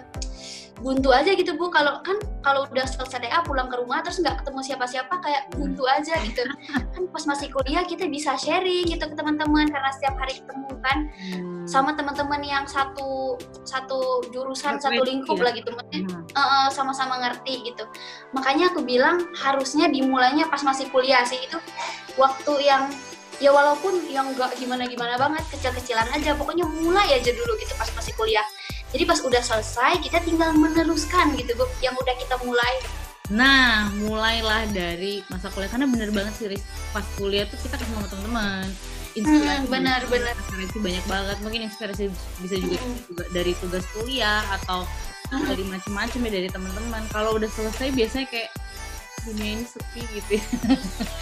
buntu 0.80 1.12
aja 1.12 1.32
gitu 1.36 1.56
bu. 1.56 1.68
Kalau 1.70 2.00
kan 2.02 2.18
kalau 2.44 2.66
udah 2.72 2.88
selesai 2.88 3.28
TA 3.28 3.44
pulang 3.44 3.68
ke 3.68 3.76
rumah 3.80 4.00
terus 4.04 4.20
nggak 4.24 4.44
ketemu 4.44 4.60
siapa-siapa 4.64 5.16
kayak 5.20 5.44
buntu 5.56 5.84
aja 5.86 6.16
gitu. 6.24 6.44
Kan 6.96 7.04
pas 7.12 7.24
masih 7.28 7.52
kuliah 7.52 7.84
kita 7.84 8.08
bisa 8.08 8.36
sharing 8.40 8.88
gitu 8.88 9.04
ke 9.04 9.16
teman-teman 9.16 9.68
karena 9.70 9.90
setiap 9.96 10.16
hari 10.20 10.40
ketemu 10.40 10.68
kan. 10.80 11.12
Hmm. 11.12 11.68
sama 11.68 11.94
teman-teman 11.94 12.40
yang 12.42 12.66
satu 12.66 13.36
satu 13.68 14.26
jurusan 14.32 14.80
satu 14.80 15.04
lingkup 15.06 15.38
ya. 15.38 15.44
lah 15.44 15.52
gitu 15.54 15.70
maksudnya. 15.76 16.02
Hmm. 16.08 16.24
uh, 16.34 16.70
sama-sama 16.72 17.20
ngerti 17.22 17.68
gitu. 17.68 17.84
Makanya 18.32 18.72
aku 18.74 18.82
bilang 18.88 19.28
harusnya 19.36 19.92
dimulainya 19.92 20.48
pas 20.48 20.64
masih 20.64 20.88
kuliah 20.90 21.22
sih. 21.28 21.38
Itu 21.44 21.60
waktu 22.16 22.54
yang 22.64 22.90
ya 23.40 23.56
walaupun 23.56 24.04
yang 24.12 24.36
nggak 24.36 24.60
gimana-gimana 24.60 25.16
banget 25.16 25.44
kecil-kecilan 25.48 26.12
aja 26.12 26.36
pokoknya 26.36 26.68
mulai 26.68 27.08
aja 27.16 27.32
dulu 27.32 27.56
gitu 27.56 27.72
pas 27.80 27.88
masih 27.96 28.12
kuliah 28.20 28.44
jadi 28.90 29.04
pas 29.06 29.20
udah 29.22 29.42
selesai 29.42 30.02
kita 30.02 30.18
tinggal 30.26 30.50
meneruskan 30.58 31.38
gitu 31.38 31.54
bu 31.54 31.66
yang 31.86 31.94
udah 31.94 32.16
kita 32.18 32.36
mulai. 32.42 32.74
Nah 33.30 33.94
mulailah 34.02 34.66
dari 34.74 35.22
masa 35.30 35.54
kuliah. 35.54 35.70
Karena 35.70 35.86
bener 35.86 36.10
banget 36.10 36.34
sih 36.42 36.58
pas 36.90 37.06
kuliah 37.14 37.46
tuh 37.46 37.62
kita 37.62 37.78
ketemu 37.78 38.10
teman-teman. 38.10 38.66
Inspirasi 39.14 39.66
hmm, 39.66 39.70
benar 39.70 40.02
benar. 40.10 40.34
Inspirasi 40.34 40.78
banyak 40.82 41.06
banget. 41.06 41.38
Mungkin 41.46 41.62
inspirasi 41.70 42.04
bisa 42.42 42.56
juga, 42.58 42.78
hmm. 42.82 42.98
juga 43.06 43.24
dari 43.30 43.54
tugas 43.62 43.86
kuliah 43.94 44.42
atau 44.58 44.90
hmm. 45.30 45.46
dari 45.46 45.64
macam-macam 45.70 46.20
ya 46.26 46.32
dari 46.34 46.50
teman-teman. 46.50 47.02
Kalau 47.14 47.38
udah 47.38 47.50
selesai 47.54 47.94
biasanya 47.94 48.26
kayak 48.26 48.50
dunia 49.28 49.60
ini 49.60 49.66
sepi 49.68 50.02
gitu 50.18 50.32
ya. 50.40 50.46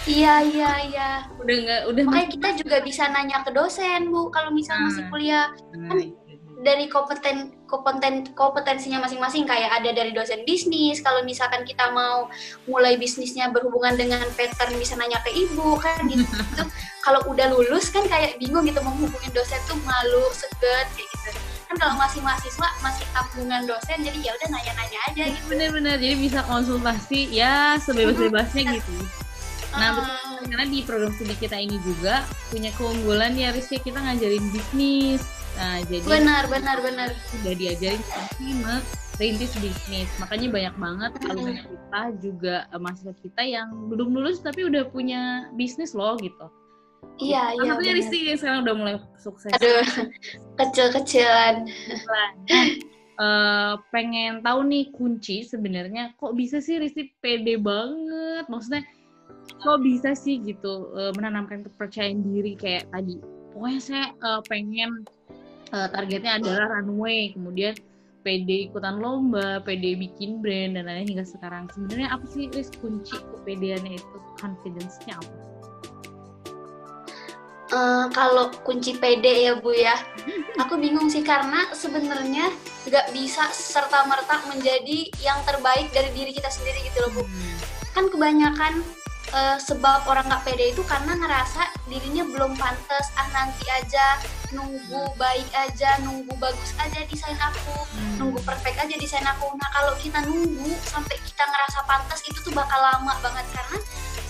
iya 0.08 0.34
iya 0.40 0.72
iya. 0.88 1.10
Udah 1.36 1.56
nggak 1.60 1.80
udah 1.92 2.02
makanya 2.08 2.28
kita 2.32 2.48
juga 2.64 2.76
bisa 2.80 3.12
nanya 3.12 3.44
ke 3.44 3.52
dosen 3.52 4.08
bu 4.08 4.32
kalau 4.32 4.48
misalnya 4.54 4.86
nah, 4.86 4.88
masih 4.88 5.04
kuliah 5.12 5.46
nah, 5.76 5.92
kan 5.92 6.27
dari 6.58 6.90
kompeten 6.90 7.54
kompeten 7.70 8.34
kompetensinya 8.34 8.98
masing-masing 9.06 9.46
kayak 9.46 9.78
ada 9.78 9.94
dari 9.94 10.10
dosen 10.10 10.42
bisnis 10.42 10.98
kalau 10.98 11.22
misalkan 11.22 11.62
kita 11.62 11.94
mau 11.94 12.26
mulai 12.66 12.98
bisnisnya 12.98 13.54
berhubungan 13.54 13.94
dengan 13.94 14.26
pattern 14.34 14.74
bisa 14.74 14.98
nanya 14.98 15.22
ke 15.22 15.30
ibu 15.30 15.78
kan 15.78 16.02
gitu. 16.10 16.26
Kalau 17.06 17.24
udah 17.30 17.48
lulus 17.54 17.88
kan 17.88 18.04
kayak 18.04 18.36
bingung 18.36 18.68
gitu 18.68 18.84
mau 18.84 18.92
hubungin 18.92 19.32
dosen 19.32 19.56
tuh 19.64 19.78
malu 19.86 20.28
seget 20.34 20.84
kayak 20.92 21.08
gitu. 21.08 21.30
Kan 21.70 21.76
kalau 21.80 21.94
masih 21.96 22.20
mahasiswa 22.20 22.68
masih 22.84 23.06
tanggungan 23.16 23.64
dosen 23.64 24.04
jadi 24.04 24.18
ya 24.28 24.36
udah 24.36 24.48
nanya-nanya 24.52 24.98
aja 25.08 25.22
gitu. 25.32 25.44
Bener-bener 25.48 25.96
jadi 25.96 26.16
bisa 26.20 26.44
konsultasi 26.44 27.32
ya 27.32 27.80
sebebas-bebasnya 27.80 28.76
gitu. 28.76 28.92
Nah, 29.72 30.04
uh. 30.04 30.44
karena 30.48 30.64
di 30.68 30.84
program 30.84 31.12
studi 31.16 31.32
kita 31.36 31.56
ini 31.56 31.80
juga 31.80 32.28
punya 32.52 32.72
keunggulan 32.76 33.32
ya 33.36 33.56
Rizky 33.56 33.80
kita 33.80 34.04
ngajarin 34.04 34.44
bisnis. 34.52 35.37
Nah, 35.58 35.82
jadi 35.90 36.06
benar 36.06 36.46
benar 36.46 36.78
benar 36.86 37.08
sudah 37.34 37.54
diajarin 37.58 38.02
sih 38.38 38.54
rintis 39.18 39.52
bisnis. 39.58 40.08
Makanya 40.22 40.48
banyak 40.48 40.74
banget 40.78 41.12
alumni 41.26 41.62
kita 41.66 42.02
juga 42.22 42.56
uh, 42.70 42.80
mahasiswa 42.80 43.14
kita 43.18 43.42
yang 43.42 43.68
belum 43.90 44.14
lulus 44.14 44.38
tapi 44.40 44.64
udah 44.64 44.86
punya 44.88 45.50
bisnis 45.58 45.92
loh 45.92 46.14
gitu. 46.22 46.46
Iya, 47.18 47.58
iya. 47.58 47.74
Satunya 47.74 47.94
Rizky 47.98 48.18
yang 48.30 48.38
sekarang 48.38 48.60
udah 48.62 48.74
mulai 48.78 48.94
sukses. 49.18 49.50
Aduh, 49.58 49.82
kecil-kecilan. 50.62 51.66
uh, 53.18 53.74
pengen 53.90 54.38
tahu 54.46 54.62
nih 54.62 54.94
kunci 54.94 55.42
sebenarnya 55.42 56.14
kok 56.14 56.38
bisa 56.38 56.62
sih 56.62 56.78
Rizky 56.78 57.10
pede 57.18 57.58
banget. 57.58 58.46
Maksudnya 58.46 58.86
kok 59.58 59.82
bisa 59.82 60.14
sih 60.14 60.38
gitu 60.46 60.94
uh, 60.94 61.10
menanamkan 61.18 61.66
kepercayaan 61.66 62.22
diri 62.22 62.54
kayak 62.54 62.86
tadi. 62.94 63.18
Pokoknya 63.50 63.80
saya 63.82 64.06
uh, 64.22 64.42
pengen 64.46 65.02
uh, 65.72 65.88
targetnya 65.92 66.40
adalah 66.40 66.80
runway, 66.80 67.32
kemudian 67.32 67.74
PD 68.26 68.68
ikutan 68.68 69.00
lomba, 69.00 69.62
PD 69.62 69.96
bikin 69.96 70.42
brand 70.42 70.76
dan 70.76 70.90
lain 70.90 71.08
hingga 71.08 71.24
sekarang. 71.24 71.70
Sebenarnya 71.72 72.08
apa 72.12 72.24
sih 72.28 72.50
Riz 72.52 72.68
kunci 72.76 73.16
kepedeannya 73.16 73.96
itu, 73.96 74.16
confidence-nya 74.36 75.16
apa? 75.16 75.34
Uh, 77.68 78.08
kalau 78.16 78.48
kunci 78.64 78.96
PD 78.96 79.44
ya 79.44 79.60
Bu 79.60 79.76
ya, 79.76 79.96
aku 80.62 80.80
bingung 80.80 81.12
sih 81.12 81.20
karena 81.20 81.68
sebenarnya 81.76 82.48
nggak 82.88 83.12
bisa 83.12 83.44
serta 83.52 84.08
merta 84.08 84.40
menjadi 84.48 85.12
yang 85.20 85.36
terbaik 85.44 85.92
dari 85.92 86.08
diri 86.16 86.32
kita 86.32 86.48
sendiri 86.48 86.80
gitu 86.88 86.98
loh 87.04 87.10
Bu. 87.12 87.22
Hmm. 87.28 87.56
Kan 87.92 88.04
kebanyakan 88.08 88.80
uh, 89.36 89.56
sebab 89.60 90.08
orang 90.08 90.24
nggak 90.28 90.44
pede 90.48 90.72
itu 90.72 90.82
karena 90.88 91.12
ngerasa 91.16 91.68
dirinya 91.92 92.24
belum 92.24 92.56
pantas 92.56 93.12
ah 93.20 93.28
nanti 93.36 93.64
aja 93.68 94.16
nunggu 94.52 95.14
baik 95.20 95.48
aja 95.52 96.00
nunggu 96.02 96.32
bagus 96.40 96.72
aja 96.80 97.04
desain 97.06 97.36
aku. 97.36 97.76
Hmm. 97.94 98.16
nunggu 98.22 98.38
perfect 98.44 98.76
aja 98.80 98.94
desain 98.96 99.26
aku. 99.26 99.52
Nah 99.58 99.68
kalau 99.72 99.94
kita 100.00 100.24
nunggu 100.24 100.72
sampai 100.88 101.16
kita 101.22 101.44
ngerasa 101.44 101.84
pantas 101.84 102.20
itu 102.24 102.38
tuh 102.40 102.54
bakal 102.54 102.78
lama 102.80 103.14
banget. 103.20 103.46
Karena 103.52 103.78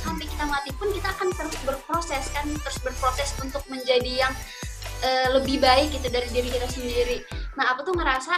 sampai 0.02 0.24
kita 0.26 0.44
mati 0.46 0.70
pun 0.74 0.88
kita 0.90 1.08
akan 1.14 1.28
terus 1.34 1.56
berproses 1.62 2.24
kan. 2.34 2.46
Terus 2.46 2.78
berproses 2.82 3.30
untuk 3.42 3.62
menjadi 3.70 4.28
yang 4.28 4.34
uh, 5.04 5.28
lebih 5.38 5.62
baik 5.62 5.94
gitu 5.94 6.08
dari 6.10 6.28
diri 6.30 6.48
kita 6.50 6.68
sendiri. 6.70 7.18
Nah 7.54 7.74
aku 7.74 7.86
tuh 7.86 7.94
ngerasa 7.94 8.34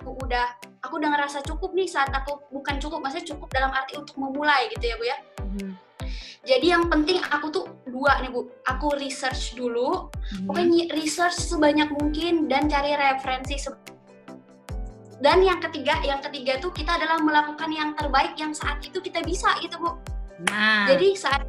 aku 0.00 0.16
udah 0.24 0.46
aku 0.80 0.96
udah 0.96 1.10
ngerasa 1.12 1.44
cukup 1.44 1.76
nih 1.76 1.88
saat 1.88 2.08
aku 2.08 2.40
bukan 2.48 2.80
cukup 2.80 3.04
maksudnya 3.04 3.36
cukup 3.36 3.48
dalam 3.52 3.68
arti 3.68 4.00
untuk 4.00 4.16
memulai 4.16 4.68
gitu 4.72 4.84
ya 4.84 4.94
bu 4.96 5.04
ya. 5.04 5.16
Hmm. 5.40 5.89
Jadi 6.40 6.76
yang 6.78 6.88
penting 6.88 7.20
aku 7.30 7.52
tuh 7.52 7.64
dua 7.88 8.20
nih 8.24 8.32
bu. 8.32 8.48
Aku 8.64 8.96
research 8.96 9.54
dulu. 9.58 10.08
Hmm. 10.08 10.46
pokoknya 10.46 10.94
research 10.94 11.36
sebanyak 11.36 11.90
mungkin 11.92 12.46
dan 12.46 12.70
cari 12.70 12.94
referensi 12.94 13.58
dan 15.20 15.44
yang 15.44 15.60
ketiga 15.60 16.00
yang 16.00 16.24
ketiga 16.24 16.56
tuh 16.58 16.72
kita 16.72 16.96
adalah 16.96 17.20
melakukan 17.20 17.68
yang 17.68 17.92
terbaik 17.92 18.34
yang 18.40 18.56
saat 18.56 18.80
itu 18.80 18.98
kita 19.04 19.20
bisa 19.20 19.52
gitu 19.60 19.76
bu. 19.76 19.92
Nah. 20.48 20.88
jadi 20.88 21.12
saat 21.12 21.44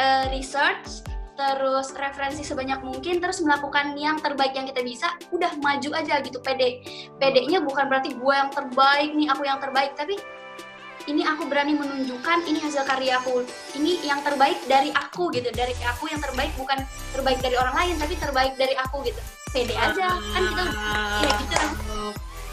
uh, 0.00 0.32
research 0.32 1.04
terus 1.38 1.94
referensi 1.94 2.42
sebanyak 2.42 2.82
mungkin 2.82 3.22
terus 3.22 3.38
melakukan 3.44 3.94
yang 3.94 4.18
terbaik 4.18 4.56
yang 4.58 4.66
kita 4.66 4.82
bisa 4.82 5.06
udah 5.30 5.54
maju 5.60 5.90
aja 5.94 6.18
gitu. 6.24 6.42
Pede 6.42 6.82
pedenya 7.20 7.62
bukan 7.62 7.86
berarti 7.86 8.16
gue 8.16 8.34
yang 8.34 8.50
terbaik 8.50 9.14
nih 9.14 9.28
aku 9.30 9.46
yang 9.46 9.60
terbaik. 9.62 9.94
Tapi 9.94 10.18
ini 11.06 11.22
aku 11.22 11.46
berani 11.46 11.78
menunjukkan 11.78 12.48
ini 12.48 12.58
hasil 12.58 12.82
karya 12.82 13.20
aku 13.22 13.46
ini 13.78 14.02
yang 14.02 14.18
terbaik 14.26 14.58
dari 14.66 14.90
aku 14.90 15.30
gitu 15.30 15.48
dari 15.54 15.76
aku 15.86 16.10
yang 16.10 16.18
terbaik 16.18 16.50
bukan 16.58 16.82
terbaik 17.14 17.38
dari 17.38 17.54
orang 17.54 17.74
lain 17.76 17.94
tapi 18.00 18.14
terbaik 18.18 18.54
dari 18.58 18.74
aku 18.74 19.04
gitu 19.06 19.20
pede 19.54 19.74
aja 19.78 20.18
kan 20.18 20.42
kita 20.42 20.64
ya 21.22 21.32
gitu 21.38 21.58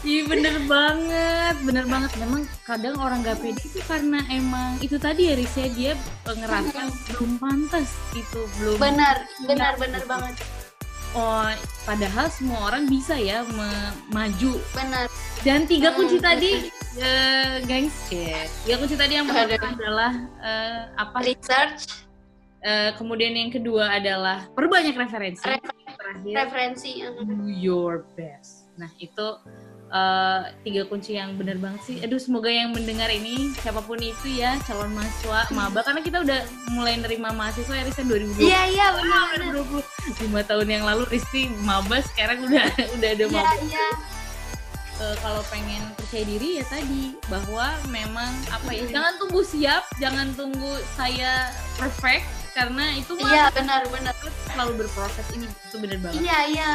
Iya 0.06 0.22
bener 0.30 0.54
banget, 0.70 1.56
bener 1.66 1.82
banget. 1.90 2.14
Memang 2.22 2.46
kadang 2.62 2.94
orang 2.94 3.26
gak 3.26 3.42
pede 3.42 3.58
itu 3.58 3.82
karena 3.90 4.22
emang 4.30 4.78
itu 4.78 5.02
tadi 5.02 5.26
ya 5.26 5.34
Risya 5.34 5.66
dia 5.74 5.92
ngerasa 6.22 6.86
belum 7.10 7.42
pantas 7.42 7.90
itu 8.14 8.46
belum. 8.60 8.78
Benar, 8.78 9.26
benar, 9.50 9.74
benar 9.74 10.06
banget. 10.06 10.38
Oh, 11.14 11.46
padahal 11.86 12.26
semua 12.32 12.72
orang 12.72 12.90
bisa 12.90 13.14
ya 13.14 13.46
maju. 14.10 14.58
Benar. 14.74 15.06
Dan 15.46 15.68
tiga 15.68 15.94
kunci 15.94 16.18
hmm, 16.18 16.26
tadi, 16.26 16.52
uh, 16.98 17.62
guys, 17.64 17.94
ya. 18.10 18.48
Tiga 18.66 18.76
kunci 18.82 18.94
tadi 18.98 19.12
yang 19.14 19.28
pertama 19.28 19.76
adalah 19.76 20.12
uh, 20.42 20.80
apa? 20.98 21.18
Research. 21.22 22.06
Uh, 22.66 22.90
kemudian 22.98 23.30
yang 23.30 23.54
kedua 23.54 23.94
adalah 23.94 24.50
perbanyak 24.50 24.98
referensi. 24.98 25.46
Referensi. 25.46 26.30
referensi. 26.34 26.90
Do 27.06 27.46
your 27.46 28.02
best. 28.18 28.66
Nah 28.74 28.90
itu 28.98 29.38
uh, 29.90 30.50
tiga 30.62 30.86
kunci 30.86 31.18
yang 31.18 31.34
benar 31.38 31.58
banget 31.58 31.80
sih. 31.86 31.96
Aduh 32.02 32.18
semoga 32.18 32.50
yang 32.50 32.72
mendengar 32.74 33.10
ini 33.10 33.52
siapa 33.60 33.82
pun 33.82 33.98
itu 34.00 34.26
ya 34.38 34.58
calon 34.66 34.92
mahasiswa 34.94 35.50
maba 35.52 35.80
karena 35.82 36.00
kita 36.02 36.18
udah 36.22 36.40
mulai 36.74 36.98
nerima 36.98 37.30
mahasiswa 37.34 37.74
ya 37.74 37.84
Risa 37.86 38.02
2020. 38.06 38.42
Iya 38.42 38.62
iya 38.70 38.86
benar. 38.94 39.24
Lima 40.22 40.40
tahun 40.46 40.68
yang 40.70 40.84
lalu 40.86 41.02
Risti 41.10 41.50
maba 41.62 42.02
sekarang 42.02 42.46
udah 42.46 42.66
udah 42.98 43.08
ada 43.12 43.24
iya, 43.26 43.30
maba. 43.30 43.54
Iya 43.60 43.64
iya. 43.66 43.88
Uh, 44.96 45.12
kalau 45.20 45.44
pengen 45.52 45.84
percaya 45.92 46.24
diri 46.24 46.56
ya 46.56 46.64
tadi 46.72 47.20
bahwa 47.28 47.68
memang 47.92 48.32
apa 48.48 48.72
ya 48.72 48.88
jangan 48.88 49.12
tunggu 49.20 49.44
siap 49.44 49.84
jangan 50.00 50.32
tunggu 50.32 50.72
saya 50.96 51.52
perfect 51.76 52.45
karena 52.56 52.84
itu 52.96 53.12
mah 53.20 53.28
iya 53.28 53.44
benar 53.52 53.84
benar. 53.92 54.14
selalu 54.48 54.72
berproses 54.80 55.26
ini 55.36 55.44
itu 55.44 55.76
benar 55.76 55.98
banget. 56.00 56.24
Iya 56.24 56.38
iya. 56.48 56.70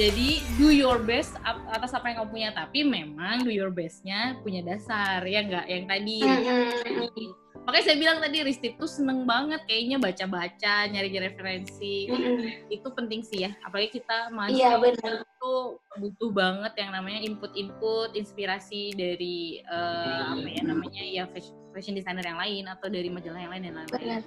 Jadi 0.00 0.42
do 0.56 0.72
your 0.72 0.98
best 1.04 1.36
atas 1.44 1.92
apa 1.92 2.08
yang 2.08 2.24
kamu 2.24 2.30
punya. 2.32 2.48
Tapi 2.56 2.80
memang 2.88 3.44
do 3.44 3.52
your 3.52 3.68
bestnya 3.68 4.40
punya 4.40 4.64
dasar 4.64 5.20
ya 5.28 5.44
enggak 5.44 5.68
yang 5.68 5.84
tadi 5.84 6.24
mm-hmm. 6.24 7.30
makanya 7.64 7.84
saya 7.88 7.96
bilang 7.96 8.18
tadi 8.20 8.44
Risti 8.44 8.76
tuh 8.76 8.84
seneng 8.84 9.24
banget 9.24 9.64
kayaknya 9.64 9.96
baca-baca 10.00 10.88
nyari 10.88 11.08
referensi. 11.20 12.08
Mm-hmm. 12.08 12.72
itu 12.72 12.88
penting 12.96 13.20
sih 13.20 13.44
ya. 13.44 13.52
Apalagi 13.60 14.00
kita 14.00 14.32
masih 14.32 14.64
iya, 14.64 14.80
itu 14.80 15.54
butuh 16.00 16.30
banget 16.32 16.72
yang 16.80 16.96
namanya 16.96 17.20
input-input 17.20 18.16
inspirasi 18.16 18.96
dari 18.96 19.60
uh, 19.68 20.32
apa 20.32 20.48
ya 20.48 20.62
namanya 20.64 21.02
ya 21.04 21.24
fashion, 21.28 21.63
fashion 21.74 21.98
designer 21.98 22.22
yang 22.22 22.38
lain 22.38 22.64
atau 22.70 22.86
dari 22.86 23.10
majalah 23.10 23.40
yang 23.42 23.52
lain 23.52 23.64
dan 23.66 23.74
lain-lain 23.82 24.22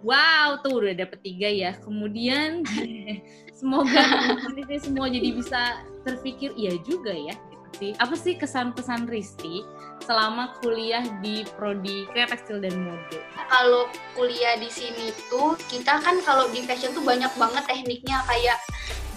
Wow, 0.00 0.64
tuh 0.64 0.80
udah 0.80 0.96
dapet 0.96 1.20
tiga 1.20 1.44
ya. 1.44 1.76
Kemudian 1.76 2.64
semoga 3.60 4.00
ini 4.48 4.80
semua 4.80 5.12
jadi 5.12 5.28
bisa 5.36 5.84
terpikir 6.08 6.56
iya 6.56 6.72
juga 6.88 7.12
ya. 7.12 7.36
Gitu 7.36 7.68
sih. 7.76 7.90
Apa 8.00 8.16
sih 8.16 8.34
kesan-pesan 8.40 9.04
Risti 9.12 9.60
selama 10.00 10.56
kuliah 10.64 11.04
di 11.20 11.44
prodi 11.52 12.08
kreatif 12.16 12.40
tekstil 12.40 12.64
dan 12.64 12.80
mode? 12.80 13.20
Kalau 13.52 13.92
kuliah 14.16 14.56
di 14.56 14.72
sini 14.72 15.12
tuh 15.28 15.60
kita 15.68 16.00
kan 16.00 16.16
kalau 16.24 16.48
di 16.48 16.64
fashion 16.64 16.96
tuh 16.96 17.04
banyak 17.04 17.30
banget 17.36 17.64
tekniknya 17.68 18.24
kayak 18.24 18.56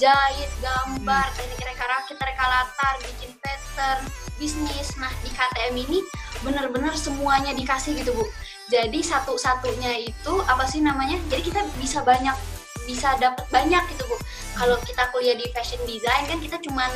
jahit, 0.04 0.52
gambar, 0.60 1.26
hmm. 1.32 1.36
teknik 1.40 1.62
reka 1.64 1.86
rakit, 1.88 2.18
reka 2.20 2.44
latar, 2.44 2.96
bikin 3.08 3.32
pattern, 3.40 4.04
bisnis. 4.36 4.92
Nah 5.00 5.12
di 5.24 5.32
KTM 5.32 5.76
ini 5.80 6.04
bener-bener 6.43 6.93
semuanya 6.93 7.56
dikasih 7.56 7.97
gitu 7.97 8.12
bu. 8.13 8.25
Jadi 8.69 8.99
satu-satunya 8.99 10.08
itu 10.08 10.34
apa 10.45 10.67
sih 10.67 10.79
namanya 10.84 11.19
jadi 11.32 11.41
kita 11.43 11.62
bisa 11.79 12.03
banyak 12.03 12.36
bisa 12.84 13.15
dapat 13.17 13.47
banyak 13.49 13.84
gitu 13.95 14.03
bu. 14.06 14.15
Kalau 14.53 14.77
kita 14.84 15.10
kuliah 15.10 15.36
di 15.39 15.47
fashion 15.56 15.82
design 15.88 16.27
kan 16.27 16.38
kita 16.43 16.60
cuman 16.62 16.91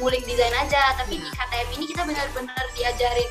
ngulik 0.00 0.24
desain 0.24 0.52
aja 0.56 0.96
tapi 0.96 1.20
di 1.20 1.28
KTM 1.28 1.68
ini 1.76 1.84
kita 1.92 2.02
benar-benar 2.08 2.64
diajarin 2.72 3.28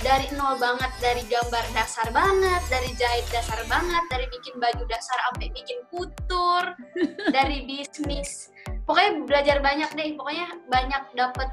dari 0.00 0.28
nol 0.36 0.60
banget 0.60 0.92
dari 1.00 1.24
gambar 1.24 1.64
dasar 1.72 2.08
banget 2.12 2.62
dari 2.68 2.92
jahit 2.96 3.24
dasar 3.32 3.60
banget 3.68 4.04
dari 4.12 4.28
bikin 4.28 4.56
baju 4.60 4.84
dasar 4.88 5.16
sampai 5.28 5.48
bikin 5.52 5.78
kutur 5.88 6.64
dari 7.36 7.64
bisnis. 7.64 8.52
Pokoknya 8.84 9.24
belajar 9.24 9.56
banyak 9.64 9.90
deh 9.96 10.08
pokoknya 10.16 10.46
banyak 10.68 11.02
dapat 11.16 11.48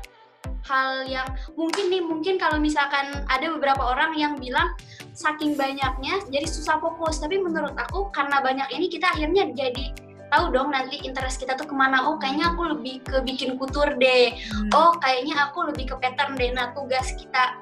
hal 0.64 1.04
yang 1.06 1.28
mungkin 1.60 1.92
nih 1.92 2.00
mungkin 2.00 2.40
kalau 2.40 2.56
misalkan 2.58 3.28
ada 3.28 3.46
beberapa 3.52 3.84
orang 3.84 4.16
yang 4.16 4.40
bilang 4.40 4.72
saking 5.12 5.60
banyaknya 5.60 6.24
jadi 6.32 6.48
susah 6.48 6.80
fokus. 6.80 7.20
Tapi 7.20 7.40
menurut 7.40 7.76
aku 7.76 8.10
karena 8.16 8.40
banyak 8.40 8.68
ini 8.72 8.88
kita 8.88 9.12
akhirnya 9.12 9.52
jadi 9.52 9.92
tahu 10.34 10.50
dong 10.50 10.74
nanti 10.74 10.98
interest 11.04 11.44
kita 11.44 11.54
tuh 11.60 11.68
ke 11.68 11.76
mana. 11.76 12.08
Oh 12.08 12.18
kayaknya 12.18 12.56
aku 12.56 12.74
lebih 12.74 13.04
ke 13.04 13.22
bikin 13.22 13.60
kutur 13.60 13.92
deh. 14.00 14.34
Hmm. 14.34 14.70
oh 14.74 14.92
kayaknya 14.98 15.38
aku 15.52 15.70
lebih 15.70 15.94
ke 15.94 15.96
pattern 16.00 16.40
deh. 16.40 16.50
Nah 16.56 16.72
tugas 16.72 17.12
kita 17.20 17.60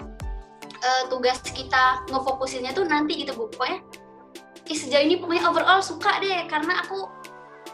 uh, 0.80 1.04
tugas 1.10 1.42
kita 1.44 2.06
ngefokusinnya 2.08 2.72
tuh 2.72 2.86
nanti 2.86 3.26
gitu 3.26 3.34
bu. 3.34 3.50
Pokoknya 3.50 3.82
sejauh 4.72 5.04
ini 5.04 5.20
pokoknya 5.20 5.44
overall 5.52 5.84
suka 5.84 6.24
deh 6.24 6.48
karena 6.48 6.86
aku 6.86 7.10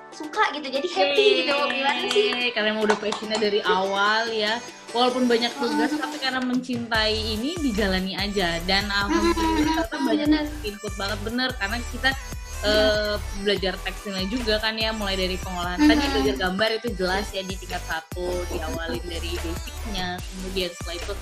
suka 0.09 0.49
gitu. 0.55 0.65
Jadi 0.71 0.87
happy 0.89 1.21
Yeay. 1.21 1.37
gitu. 1.45 1.53
Gimana 1.69 2.01
sih? 2.09 2.27
Kalian 2.55 2.73
mau 2.79 2.87
udah 2.89 2.97
passionnya 2.97 3.37
dari 3.37 3.61
awal 3.61 4.33
ya 4.33 4.57
walaupun 4.95 5.27
banyak 5.27 5.51
tugas 5.57 5.91
tapi 5.95 6.17
karena 6.19 6.39
mencintai 6.43 7.15
ini 7.15 7.55
dijalani 7.59 8.13
aja. 8.15 8.59
Dan 8.63 8.87
alhamdulillah 8.87 9.87
kita 9.87 9.97
banyak 10.03 10.29
input 10.63 10.93
banget 10.95 11.19
bener 11.25 11.49
karena 11.59 11.77
kita 11.91 12.09
uh, 12.65 13.15
belajar 13.43 13.77
tekstilnya 13.85 14.25
juga 14.31 14.57
kan 14.57 14.73
ya 14.79 14.95
mulai 14.95 15.19
dari 15.19 15.37
pengolahan. 15.37 15.77
Tadi 15.77 16.05
belajar 16.13 16.35
gambar 16.47 16.69
itu 16.81 16.87
jelas 16.97 17.25
ya 17.35 17.43
di 17.45 17.55
tingkat 17.59 17.83
satu 17.85 18.25
diawalin 18.49 19.03
dari 19.05 19.31
basicnya. 19.41 20.17
Kemudian 20.17 20.69
setelah 20.73 20.95
itu 20.97 21.13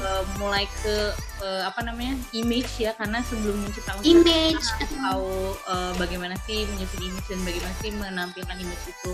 uh, 0.00 0.22
mulai 0.40 0.64
ke 0.80 0.96
uh, 1.44 1.62
apa 1.68 1.80
namanya 1.84 2.14
image 2.32 2.80
ya 2.80 2.94
karena 2.96 3.20
sebelum 3.26 3.56
menciptakan 3.66 4.00
image 4.04 4.66
tahu 4.78 5.56
uh, 5.68 5.92
bagaimana 5.96 6.34
sih 6.44 6.64
menyusun 6.74 7.00
image 7.04 7.26
dan 7.28 7.40
bagaimana 7.44 7.74
sih 7.80 7.90
menampilkan 7.94 8.56
image 8.60 8.84
itu 8.88 9.12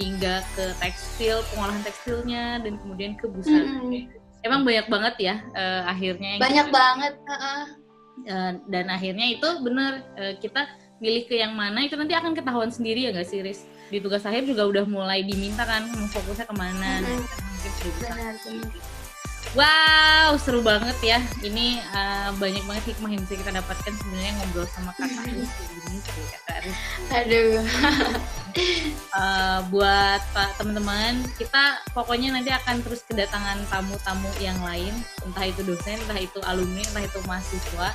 hingga 0.00 0.42
ke 0.54 0.64
tekstil 0.78 1.42
pengolahan 1.54 1.82
tekstilnya 1.82 2.44
dan 2.62 2.78
kemudian 2.80 3.12
ke 3.18 3.26
busana. 3.30 3.82
Mm 3.82 3.90
-hmm. 3.90 4.20
emang 4.42 4.66
banyak 4.66 4.86
banget 4.90 5.14
ya 5.22 5.34
uh, 5.54 5.86
akhirnya 5.86 6.42
banyak 6.42 6.66
kita, 6.66 6.74
banget 6.74 7.14
uh 7.26 7.34
-uh. 7.34 7.62
Uh, 8.22 8.52
dan 8.68 8.86
akhirnya 8.92 9.26
itu 9.34 9.48
benar 9.64 10.04
uh, 10.18 10.34
kita 10.38 10.68
milih 11.02 11.26
ke 11.26 11.34
yang 11.42 11.58
mana 11.58 11.82
itu 11.82 11.98
nanti 11.98 12.14
akan 12.14 12.30
ketahuan 12.30 12.70
sendiri 12.70 13.02
ya 13.02 13.10
nggak 13.10 13.26
sih 13.26 13.42
Riz? 13.42 13.66
Di 13.90 13.98
tugas 13.98 14.22
akhir 14.22 14.46
juga 14.46 14.70
udah 14.70 14.86
mulai 14.86 15.26
diminta 15.26 15.66
kan 15.66 15.90
fokusnya 16.14 16.46
ke 16.46 16.54
mana. 16.54 17.02
Mm 17.02 17.18
-hmm. 17.18 18.70
Wow, 19.52 20.38
seru 20.40 20.62
banget 20.62 20.96
ya. 21.02 21.18
Ini 21.42 21.82
uh, 21.92 22.30
banyak 22.38 22.64
banget 22.64 22.94
hikmah 22.94 23.10
yang 23.12 23.20
bisa 23.26 23.34
kita 23.36 23.52
dapatkan 23.52 23.92
sebenarnya 23.98 24.32
ngobrol 24.38 24.64
sama 24.70 24.94
kakak 24.96 25.28
ini 25.28 25.44
sih, 25.44 26.24
kakak 26.38 26.58
Riz. 26.64 26.78
Aduh. 27.10 27.60
uh, 29.12 29.58
buat 29.74 30.22
pak 30.32 30.56
teman-teman, 30.56 31.20
kita 31.36 31.82
pokoknya 31.92 32.32
nanti 32.32 32.54
akan 32.54 32.80
terus 32.80 33.02
kedatangan 33.04 33.58
tamu-tamu 33.68 34.30
yang 34.40 34.56
lain, 34.62 34.94
entah 35.26 35.44
itu 35.44 35.60
dosen, 35.66 35.98
entah 36.06 36.16
itu 36.22 36.38
alumni, 36.48 36.80
entah 36.80 37.04
itu 37.04 37.18
mahasiswa 37.28 37.90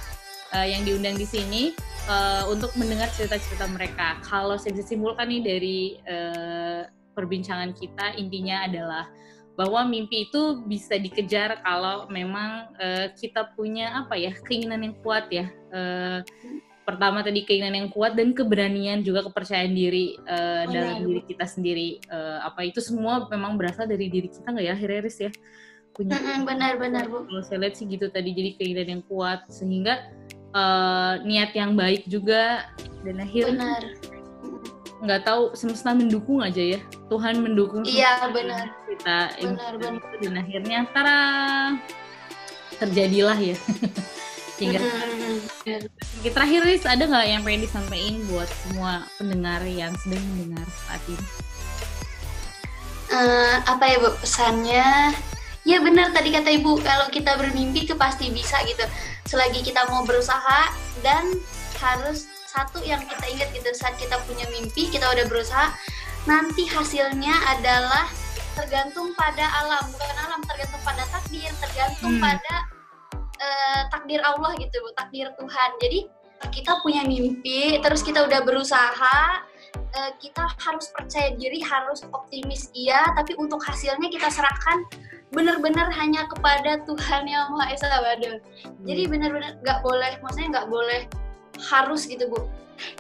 uh, 0.54 0.68
yang 0.68 0.84
diundang 0.88 1.16
di 1.18 1.28
sini 1.28 1.76
uh, 2.08 2.48
untuk 2.48 2.72
mendengar 2.80 3.12
cerita-cerita 3.12 3.68
mereka. 3.72 4.20
Kalau 4.24 4.56
saya 4.56 4.76
bisa 4.78 4.96
simpulkan 4.96 5.28
nih 5.28 5.42
dari 5.44 5.80
uh, 6.08 6.88
perbincangan 7.18 7.74
kita, 7.74 8.16
intinya 8.16 8.68
adalah 8.70 9.06
bahwa 9.58 9.90
mimpi 9.90 10.30
itu 10.30 10.62
bisa 10.70 11.02
dikejar 11.02 11.66
kalau 11.66 12.06
memang 12.14 12.70
uh, 12.78 13.10
kita 13.18 13.58
punya 13.58 14.06
apa 14.06 14.14
ya 14.14 14.32
keinginan 14.46 14.86
yang 14.86 14.96
kuat 15.02 15.26
ya. 15.34 15.50
Uh, 15.74 16.22
pertama 16.86 17.20
tadi 17.20 17.44
keinginan 17.44 17.84
yang 17.84 17.90
kuat 17.92 18.16
dan 18.16 18.32
keberanian 18.32 19.04
juga 19.04 19.26
kepercayaan 19.28 19.76
diri 19.76 20.16
uh, 20.24 20.64
oh, 20.64 20.72
dalam 20.72 20.98
diri 21.04 21.22
kita 21.26 21.44
sendiri. 21.50 22.00
Uh, 22.08 22.40
apa 22.46 22.70
itu 22.70 22.80
semua 22.80 23.26
memang 23.28 23.58
berasal 23.58 23.90
dari 23.90 24.08
diri 24.08 24.30
kita 24.30 24.46
nggak 24.46 24.68
ya, 24.72 24.76
Hereris 24.78 25.18
ya? 25.20 25.32
Punya 25.98 26.22
benar-benar 26.46 27.10
bu. 27.10 27.26
Kalau 27.26 27.42
saya 27.42 27.66
lihat 27.66 27.76
sih 27.82 27.90
gitu 27.90 28.14
tadi 28.14 28.30
jadi 28.38 28.62
keinginan 28.62 29.02
yang 29.02 29.04
kuat 29.10 29.50
sehingga 29.50 30.06
uh, 30.58 31.14
niat 31.22 31.54
yang 31.54 31.78
baik 31.78 32.10
juga 32.10 32.66
dan 33.06 33.22
akhirnya 33.22 33.78
nggak 34.98 35.22
tahu 35.30 35.54
semesta 35.54 35.94
mendukung 35.94 36.42
aja 36.42 36.78
ya. 36.78 36.80
Tuhan 37.08 37.46
mendukung 37.46 37.86
iya 37.86 38.18
benar. 38.34 38.74
kita 38.90 39.18
benar, 39.46 39.74
benar. 39.78 40.02
dan 40.18 40.34
akhirnya 40.42 40.76
antara 40.90 41.18
terjadilah 42.82 43.38
ya. 43.38 43.58
Hingga 44.58 44.82
mm-hmm. 44.82 46.34
terakhir 46.34 46.66
Riz 46.66 46.82
ada 46.82 47.06
nggak 47.06 47.26
yang 47.30 47.42
pengen 47.46 47.62
disampaikan 47.70 48.18
buat 48.26 48.50
semua 48.66 49.06
pendengar 49.22 49.62
yang 49.70 49.94
sedang 50.02 50.26
mendengar 50.34 50.66
saat 50.90 51.02
ini? 51.06 51.26
Uh, 53.08 53.56
apa 53.70 53.84
ya 53.86 53.98
bu 54.02 54.10
pesannya 54.20 55.14
ya 55.68 55.84
benar. 55.84 56.16
Tadi 56.16 56.32
kata 56.32 56.50
ibu 56.56 56.80
kalau 56.80 57.12
kita 57.12 57.36
bermimpi 57.36 57.84
itu 57.84 57.94
pasti 58.00 58.32
bisa 58.32 58.64
gitu. 58.64 58.88
Selagi 59.28 59.60
kita 59.60 59.84
mau 59.92 60.08
berusaha 60.08 60.72
dan 61.04 61.28
harus 61.84 62.32
satu 62.48 62.80
yang 62.88 63.04
kita 63.04 63.26
ingat 63.28 63.52
gitu. 63.52 63.68
Saat 63.76 64.00
kita 64.00 64.16
punya 64.24 64.48
mimpi 64.48 64.88
kita 64.88 65.04
udah 65.12 65.28
berusaha 65.28 65.76
nanti 66.24 66.64
hasilnya 66.72 67.36
adalah 67.60 68.08
tergantung 68.56 69.12
pada 69.20 69.44
alam. 69.44 69.84
Bukan 69.92 70.18
alam 70.24 70.40
tergantung 70.48 70.82
pada 70.88 71.04
takdir. 71.12 71.52
Tergantung 71.60 72.16
hmm. 72.16 72.24
pada 72.24 72.56
uh, 73.44 73.82
takdir 73.92 74.24
Allah 74.24 74.56
gitu 74.56 74.80
takdir 74.96 75.28
Tuhan. 75.36 75.70
Jadi 75.84 76.00
kita 76.56 76.80
punya 76.80 77.04
mimpi 77.04 77.82
terus 77.84 78.06
kita 78.06 78.24
udah 78.24 78.46
berusaha 78.46 79.20
uh, 79.74 80.12
kita 80.22 80.46
harus 80.64 80.88
percaya 80.96 81.36
diri 81.36 81.60
harus 81.60 82.08
optimis. 82.08 82.72
Iya 82.72 83.12
tapi 83.20 83.36
untuk 83.36 83.60
hasilnya 83.60 84.08
kita 84.08 84.32
serahkan 84.32 84.88
benar-benar 85.32 85.92
hanya 85.92 86.24
kepada 86.32 86.84
Tuhan 86.88 87.28
yang 87.28 87.52
Maha 87.52 87.76
Esa 87.76 87.88
Waduh. 87.92 88.40
Jadi 88.88 89.02
hmm. 89.04 89.12
benar-benar 89.12 89.52
nggak 89.60 89.80
boleh, 89.84 90.12
maksudnya 90.24 90.50
nggak 90.60 90.70
boleh 90.72 91.02
harus 91.58 92.08
gitu 92.08 92.30
bu. 92.32 92.48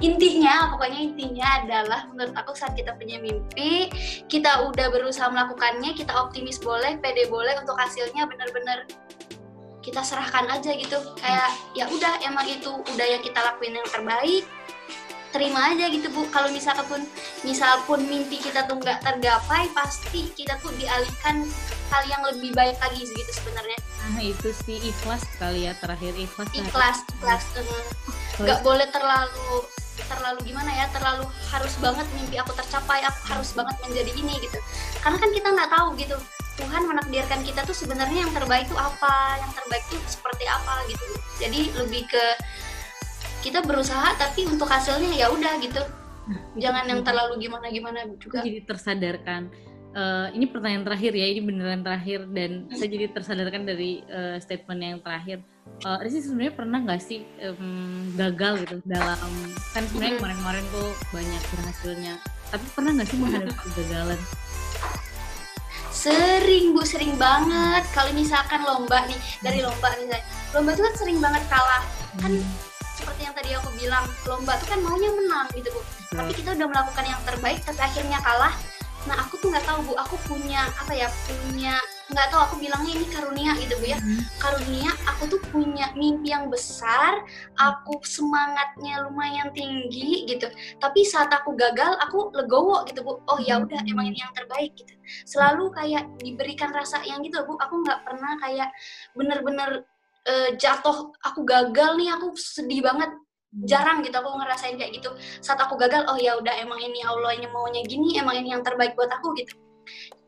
Intinya, 0.02 0.74
pokoknya 0.74 1.00
intinya 1.14 1.48
adalah 1.62 2.10
menurut 2.10 2.34
aku 2.34 2.58
saat 2.58 2.74
kita 2.74 2.98
punya 2.98 3.22
mimpi, 3.22 3.94
kita 4.26 4.66
udah 4.66 4.90
berusaha 4.90 5.30
melakukannya, 5.30 5.94
kita 5.94 6.10
optimis 6.18 6.58
boleh, 6.58 6.98
pede 6.98 7.30
boleh 7.30 7.54
untuk 7.62 7.78
hasilnya 7.78 8.26
benar-benar 8.26 8.90
kita 9.86 10.02
serahkan 10.02 10.50
aja 10.50 10.74
gitu. 10.74 10.98
Kayak 11.22 11.54
ya 11.78 11.86
udah 11.94 12.26
emang 12.26 12.50
itu 12.50 12.74
udah 12.74 13.08
yang 13.08 13.22
kita 13.22 13.38
lakuin 13.38 13.78
yang 13.78 13.88
terbaik, 13.88 14.44
terima 15.38 15.70
aja 15.70 15.86
gitu 15.94 16.10
bu. 16.10 16.26
Kalau 16.34 16.50
misalkan 16.50 16.86
pun 16.90 17.02
misal 17.46 17.78
pun 17.86 18.02
mimpi 18.02 18.42
kita 18.42 18.66
tuh 18.66 18.82
nggak 18.82 19.06
tergapai 19.06 19.70
pasti 19.78 20.34
kita 20.34 20.58
tuh 20.66 20.74
dialihkan 20.82 21.46
hal 21.94 22.04
yang 22.10 22.26
lebih 22.34 22.58
baik 22.58 22.76
lagi 22.82 23.06
gitu 23.06 23.32
sebenarnya. 23.32 23.78
Nah 24.10 24.26
itu 24.26 24.50
sih 24.66 24.82
ikhlas 24.82 25.22
kali 25.38 25.70
ya 25.70 25.78
terakhir 25.78 26.18
ikhlas 26.18 26.50
ikhlas 26.58 26.98
ikhlas 27.22 27.44
nggak 28.42 28.66
boleh 28.66 28.90
terlalu 28.90 29.62
terlalu 30.08 30.40
gimana 30.46 30.72
ya 30.72 30.86
terlalu 30.94 31.26
harus 31.52 31.74
banget 31.84 32.06
mimpi 32.16 32.38
aku 32.38 32.54
tercapai 32.54 33.02
aku 33.06 33.22
harus 33.30 33.54
banget 33.54 33.78
menjadi 33.86 34.12
ini 34.18 34.34
gitu. 34.42 34.58
Karena 35.06 35.18
kan 35.22 35.30
kita 35.30 35.48
nggak 35.54 35.70
tahu 35.70 35.88
gitu 36.02 36.18
Tuhan 36.58 36.90
menakdirkan 36.90 37.46
kita 37.46 37.62
tuh 37.70 37.78
sebenarnya 37.78 38.26
yang 38.26 38.34
terbaik 38.34 38.66
tuh 38.66 38.82
apa 38.82 39.38
yang 39.38 39.52
terbaik 39.54 39.86
tuh 39.94 40.02
seperti 40.10 40.50
apa 40.50 40.82
gitu. 40.90 41.06
Jadi 41.38 41.60
lebih 41.78 42.10
ke 42.10 42.26
kita 43.42 43.64
berusaha 43.64 44.18
tapi 44.18 44.48
untuk 44.50 44.68
hasilnya 44.68 45.14
ya 45.14 45.28
udah 45.30 45.54
gitu. 45.62 45.82
Nah, 46.28 46.42
jangan 46.60 46.84
yang 46.92 47.02
terlalu 47.08 47.48
gimana 47.48 47.72
gimana 47.72 48.00
juga. 48.20 48.44
jadi 48.44 48.62
tersadarkan. 48.68 49.50
Uh, 49.98 50.30
ini 50.38 50.46
pertanyaan 50.46 50.86
terakhir 50.86 51.10
ya 51.16 51.26
ini 51.26 51.42
beneran 51.42 51.82
terakhir. 51.82 52.28
Dan 52.30 52.70
saya 52.76 52.90
jadi 52.92 53.06
tersadarkan 53.14 53.64
dari 53.64 54.04
uh, 54.12 54.38
statement 54.38 54.82
yang 54.84 55.00
terakhir. 55.02 55.42
Uh, 55.86 55.98
Risi 56.04 56.22
sebenarnya 56.26 56.54
pernah 56.54 56.80
nggak 56.84 57.02
sih 57.02 57.24
um, 57.44 58.12
gagal 58.16 58.66
gitu 58.66 58.76
dalam 58.88 59.20
kan 59.76 59.84
sebenarnya 59.92 60.16
kemarin-kemarin 60.18 60.64
tuh 60.72 60.90
banyak 61.12 61.44
berhasilnya 61.54 62.16
tapi 62.48 62.66
pernah 62.72 62.92
nggak 62.96 63.08
sih 63.12 63.18
menghadapi 63.20 63.54
kegagalan? 63.68 64.20
Sering 65.92 66.66
bu 66.72 66.82
sering 66.88 67.14
banget. 67.20 67.84
Kalau 67.92 68.12
misalkan 68.16 68.64
lomba 68.64 69.04
nih 69.10 69.20
dari 69.44 69.60
lomba 69.60 69.92
misalnya. 70.00 70.24
Lomba 70.56 70.70
itu 70.72 70.82
kan 70.88 70.96
sering 70.96 71.18
banget 71.20 71.44
kalah. 71.52 71.84
Kan 72.24 72.32
hmm 72.40 72.77
seperti 73.08 73.24
yang 73.24 73.36
tadi 73.40 73.50
aku 73.56 73.72
bilang 73.80 74.04
lomba 74.28 74.60
tuh 74.60 74.68
kan 74.68 74.84
maunya 74.84 75.08
menang 75.08 75.48
gitu 75.56 75.72
bu. 75.72 75.80
Hmm. 75.80 76.20
tapi 76.20 76.32
kita 76.44 76.60
udah 76.60 76.68
melakukan 76.68 77.06
yang 77.08 77.22
terbaik 77.24 77.64
tapi 77.64 77.80
akhirnya 77.80 78.20
kalah. 78.20 78.52
Nah 79.08 79.16
aku 79.24 79.40
tuh 79.40 79.48
nggak 79.48 79.64
tahu 79.64 79.80
bu. 79.88 79.94
Aku 79.96 80.20
punya 80.28 80.68
apa 80.76 80.92
ya 80.92 81.08
punya 81.24 81.80
nggak 82.12 82.28
tahu 82.28 82.42
aku 82.44 82.56
bilangnya 82.60 83.00
ini 83.00 83.08
karunia 83.08 83.56
gitu 83.64 83.80
bu 83.80 83.96
ya. 83.96 84.00
Hmm. 84.04 84.20
karunia 84.44 84.92
aku 85.08 85.24
tuh 85.32 85.40
punya 85.56 85.88
mimpi 85.96 86.36
yang 86.36 86.52
besar 86.52 87.24
aku 87.56 87.96
semangatnya 88.04 89.08
lumayan 89.08 89.56
tinggi 89.56 90.28
gitu. 90.28 90.52
Tapi 90.84 91.08
saat 91.08 91.32
aku 91.32 91.56
gagal 91.56 91.96
aku 92.04 92.36
legowo 92.36 92.84
gitu 92.92 93.08
bu. 93.08 93.24
Oh 93.32 93.40
ya 93.40 93.64
udah 93.64 93.88
emang 93.88 94.12
ini 94.12 94.20
yang 94.20 94.36
terbaik 94.36 94.76
gitu. 94.76 94.92
Selalu 95.24 95.72
kayak 95.72 96.12
diberikan 96.20 96.76
rasa 96.76 97.00
yang 97.08 97.24
gitu 97.24 97.40
bu. 97.48 97.56
Aku 97.56 97.88
nggak 97.88 98.04
pernah 98.04 98.36
kayak 98.44 98.68
bener-bener 99.16 99.88
uh, 100.28 100.50
jatuh 100.60 101.16
aku 101.24 101.42
gagal 101.48 101.96
nih 101.96 102.12
aku 102.14 102.36
sedih 102.36 102.84
banget. 102.84 103.10
Hmm. 103.48 103.64
jarang 103.64 104.04
gitu 104.04 104.12
aku 104.20 104.28
ngerasain 104.44 104.76
kayak 104.76 104.92
gitu. 105.00 105.08
Saat 105.40 105.64
aku 105.64 105.80
gagal 105.80 106.04
oh 106.12 106.20
ya 106.20 106.36
udah 106.36 106.52
emang 106.60 106.84
ini 106.84 107.00
Allah 107.08 107.32
ini 107.32 107.48
maunya 107.48 107.80
gini 107.88 108.20
emang 108.20 108.36
ini 108.44 108.52
yang 108.52 108.60
terbaik 108.60 108.92
buat 109.00 109.08
aku 109.08 109.32
gitu. 109.40 109.56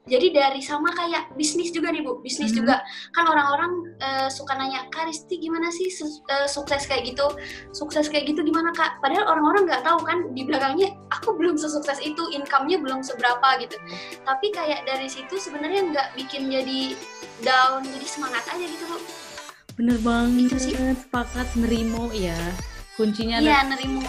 Jadi 0.09 0.33
dari 0.33 0.63
sama 0.63 0.89
kayak 0.95 1.35
bisnis 1.37 1.69
juga 1.69 1.91
nih 1.91 2.01
bu. 2.01 2.23
Bisnis 2.23 2.55
hmm. 2.55 2.63
juga. 2.63 2.81
Kan 3.13 3.29
orang-orang 3.29 3.71
uh, 4.01 4.29
suka 4.31 4.57
nanya 4.57 4.89
kak 4.89 5.05
Risti 5.05 5.37
gimana 5.37 5.69
sih 5.69 5.91
su 5.91 6.07
uh, 6.07 6.47
sukses 6.49 6.87
kayak 6.89 7.13
gitu? 7.13 7.27
Sukses 7.75 8.09
kayak 8.09 8.25
gitu 8.31 8.41
gimana 8.41 8.73
kak? 8.73 8.97
Padahal 9.03 9.35
orang-orang 9.37 9.69
nggak 9.69 9.83
tahu 9.85 9.99
kan 10.01 10.17
di 10.33 10.47
belakangnya 10.47 10.95
aku 11.13 11.37
belum 11.37 11.59
sesukses 11.59 12.01
itu 12.01 12.23
income-nya 12.33 12.81
belum 12.81 13.05
seberapa 13.05 13.61
gitu. 13.61 13.75
Tapi 14.25 14.47
kayak 14.49 14.87
dari 14.87 15.11
situ 15.11 15.35
sebenarnya 15.37 15.91
nggak 15.93 16.07
bikin 16.17 16.49
jadi 16.49 16.97
down 17.45 17.85
jadi 17.85 18.07
semangat 18.07 18.47
aja 18.49 18.65
gitu 18.65 18.87
bu 18.89 19.28
bener 19.79 19.95
banget 20.03 20.59
sih. 20.59 20.75
sepakat 20.75 21.47
nerimo 21.55 22.11
ya 22.11 22.35
kuncinya 22.99 23.39
iya 23.39 23.63
nerimo. 23.63 24.03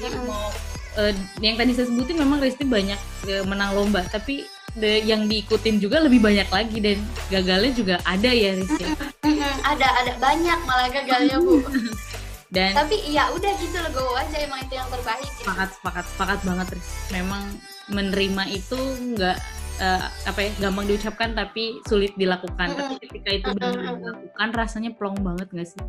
Jadi 0.00 0.18
mau 0.24 0.48
uh, 0.96 1.12
yang 1.44 1.60
tadi 1.60 1.76
saya 1.76 1.86
sebutin 1.92 2.16
memang 2.16 2.40
Risti 2.40 2.64
banyak 2.64 2.96
uh, 3.28 3.44
menang 3.44 3.76
lomba. 3.76 4.00
Tapi 4.08 4.48
the, 4.80 5.04
yang 5.04 5.28
diikutin 5.28 5.84
juga 5.84 6.00
lebih 6.00 6.24
banyak 6.24 6.48
lagi 6.48 6.80
dan 6.80 6.98
gagalnya 7.28 7.72
juga 7.76 7.94
ada 8.08 8.30
ya 8.32 8.56
Riz 8.56 8.72
ya? 8.80 8.88
ada 9.68 9.86
ada 10.00 10.12
banyak 10.16 10.58
malah 10.64 10.88
gagalnya 10.88 11.36
bu. 11.44 11.60
Dan 12.54 12.70
tapi 12.70 13.02
iya 13.10 13.34
udah 13.34 13.52
gitu 13.58 13.76
loh 13.82 13.90
go 13.92 14.14
aja. 14.14 14.36
Emang 14.38 14.62
itu 14.62 14.78
yang 14.78 14.86
terbaik 14.86 15.26
gitu. 15.26 15.44
sepakat 15.44 15.68
sepakat 15.76 16.04
sepakat 16.14 16.38
banget 16.46 16.66
Riz 16.78 16.88
memang 17.12 17.42
menerima 17.92 18.42
itu 18.48 18.78
nggak 19.12 19.36
uh, 19.80 20.06
apa 20.28 20.38
ya 20.46 20.50
gampang 20.62 20.86
diucapkan 20.86 21.34
tapi 21.34 21.78
sulit 21.88 22.14
dilakukan. 22.14 22.70
Mm-mm. 22.70 22.78
tapi 22.78 22.94
ketika 23.08 23.28
itu 23.30 23.48
benar 23.58 23.72
Mm-mm. 23.74 23.96
dilakukan 24.02 24.48
rasanya 24.54 24.90
plong 24.94 25.18
banget 25.22 25.48
nggak 25.50 25.68
sih? 25.68 25.82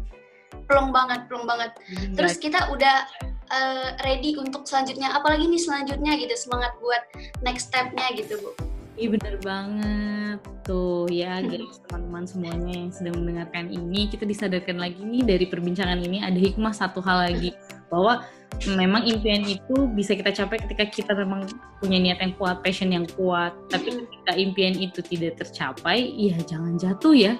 Plong 0.65 0.89
banget 0.89 1.29
plong 1.29 1.45
banget. 1.45 1.71
Jadi 1.89 2.15
terus 2.17 2.35
kita 2.41 2.71
udah 2.73 3.05
uh, 3.53 3.89
ready 4.01 4.33
untuk 4.39 4.65
selanjutnya. 4.65 5.13
Apalagi 5.13 5.45
nih 5.45 5.61
selanjutnya 5.61 6.17
gitu 6.17 6.33
semangat 6.37 6.73
buat 6.81 7.03
next 7.45 7.69
stepnya 7.69 8.09
gitu 8.17 8.41
bu. 8.41 8.51
Iya 8.95 9.07
bener 9.11 9.35
banget. 9.43 10.39
Tuh 10.63 11.05
ya 11.11 11.43
guys 11.43 11.83
teman-teman 11.85 12.23
semuanya 12.25 12.73
yang 12.73 12.89
sedang 12.89 13.21
mendengarkan 13.21 13.67
ini 13.69 14.07
kita 14.07 14.23
disadarkan 14.23 14.79
lagi 14.79 15.03
nih 15.03 15.21
dari 15.27 15.45
perbincangan 15.45 15.99
ini. 15.99 16.23
Ada 16.23 16.39
hikmah 16.39 16.73
satu 16.73 17.03
hal 17.03 17.29
lagi 17.29 17.53
bahwa 17.95 18.27
memang 18.75 19.03
impian 19.03 19.43
itu 19.43 19.87
bisa 19.91 20.15
kita 20.15 20.31
capai 20.31 20.59
ketika 20.63 20.83
kita 20.87 21.11
memang 21.15 21.47
punya 21.79 21.99
niat 21.99 22.19
yang 22.23 22.33
kuat, 22.39 22.63
passion 22.63 22.91
yang 22.91 23.07
kuat. 23.15 23.51
Tapi 23.67 23.91
Mm-mm. 23.91 24.03
ketika 24.07 24.31
impian 24.35 24.75
itu 24.75 24.99
tidak 25.03 25.39
tercapai, 25.39 26.11
ya 26.15 26.35
jangan 26.43 26.75
jatuh 26.79 27.15
ya. 27.15 27.33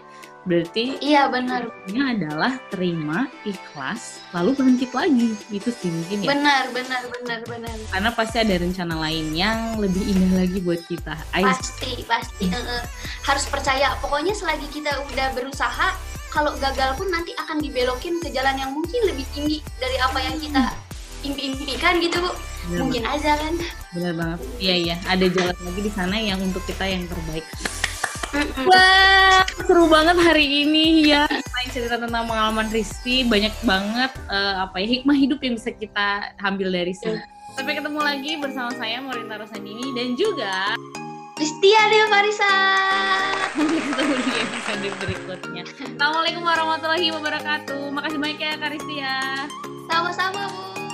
Berarti 0.45 1.01
iya 1.01 1.26
benar 1.26 1.74
ini 1.89 1.99
adalah 2.06 2.62
terima, 2.70 3.26
ikhlas, 3.49 4.22
lalu 4.30 4.53
bangkit 4.53 4.93
lagi. 4.93 5.34
Itu 5.49 5.74
sih 5.74 5.89
mungkin 5.89 6.22
ya. 6.22 6.38
benar 6.38 6.64
benar 6.70 7.01
benar 7.10 7.39
benar 7.49 7.76
Karena 7.89 8.10
pasti 8.14 8.38
ada 8.45 8.56
rencana 8.62 8.95
lain 9.10 9.34
yang 9.34 9.82
lebih 9.82 10.06
indah 10.06 10.45
lagi 10.45 10.62
buat 10.62 10.86
kita. 10.86 11.18
Ayo 11.34 11.49
pasti 11.49 12.06
pasti 12.06 12.45
eh. 12.53 12.86
harus 13.26 13.45
percaya 13.49 13.97
pokoknya 13.97 14.38
selagi 14.38 14.70
kita 14.70 14.93
udah 15.10 15.34
berusaha 15.34 16.14
kalau 16.36 16.51
gagal 16.59 16.99
pun 16.99 17.07
nanti 17.07 17.31
akan 17.39 17.63
dibelokin 17.63 18.19
ke 18.19 18.27
jalan 18.36 18.59
yang 18.59 18.75
mungkin 18.75 19.07
lebih 19.07 19.23
tinggi 19.31 19.63
dari 19.79 19.95
apa 20.03 20.19
yang 20.19 20.36
kita 20.36 20.75
impi-impikan 21.23 22.03
gitu 22.03 22.19
bu 22.19 22.31
bener 22.67 22.79
mungkin 22.83 23.03
aja 23.07 23.39
kan 23.39 23.55
Bener 23.95 24.11
banget. 24.11 24.39
Iya 24.59 24.75
iya, 24.75 24.95
ada 25.07 25.23
jalan 25.31 25.55
lagi 25.55 25.81
di 25.88 25.91
sana 25.95 26.19
yang 26.19 26.36
untuk 26.43 26.59
kita 26.67 26.83
yang 26.83 27.07
terbaik. 27.07 27.47
Wah, 28.67 29.47
seru 29.63 29.88
banget 29.88 30.19
hari 30.19 30.67
ini 30.67 31.15
ya. 31.15 31.23
Selain 31.31 31.69
cerita 31.71 31.95
tentang 31.95 32.27
pengalaman 32.27 32.67
Rizky, 32.67 33.23
banyak 33.23 33.55
banget 33.63 34.11
eh, 34.27 34.55
apa 34.59 34.75
ya 34.83 34.99
hikmah 34.99 35.15
hidup 35.15 35.39
yang 35.39 35.55
bisa 35.55 35.71
kita 35.71 36.36
ambil 36.43 36.75
dari 36.75 36.91
sini. 36.91 37.23
Sampai 37.55 37.79
ketemu 37.79 38.03
lagi 38.03 38.36
bersama 38.36 38.75
saya 38.75 38.99
Morinta 38.99 39.39
Rosandini 39.39 39.95
dan 39.95 40.19
juga 40.19 40.75
Pristia 41.36 41.83
Dewa 41.91 42.07
Farisa 42.07 42.53
sampai 43.51 43.79
ketemu 43.83 44.15
di 44.23 44.31
episode 44.39 44.88
berikutnya. 45.03 45.63
Assalamualaikum 45.67 46.43
warahmatullahi 46.47 47.11
wabarakatuh. 47.11 47.91
Makasih 47.91 48.19
banyak 48.23 48.39
ya 48.39 48.53
Karistia. 48.55 49.15
sama-sama 49.91 50.47
bu 50.47 50.84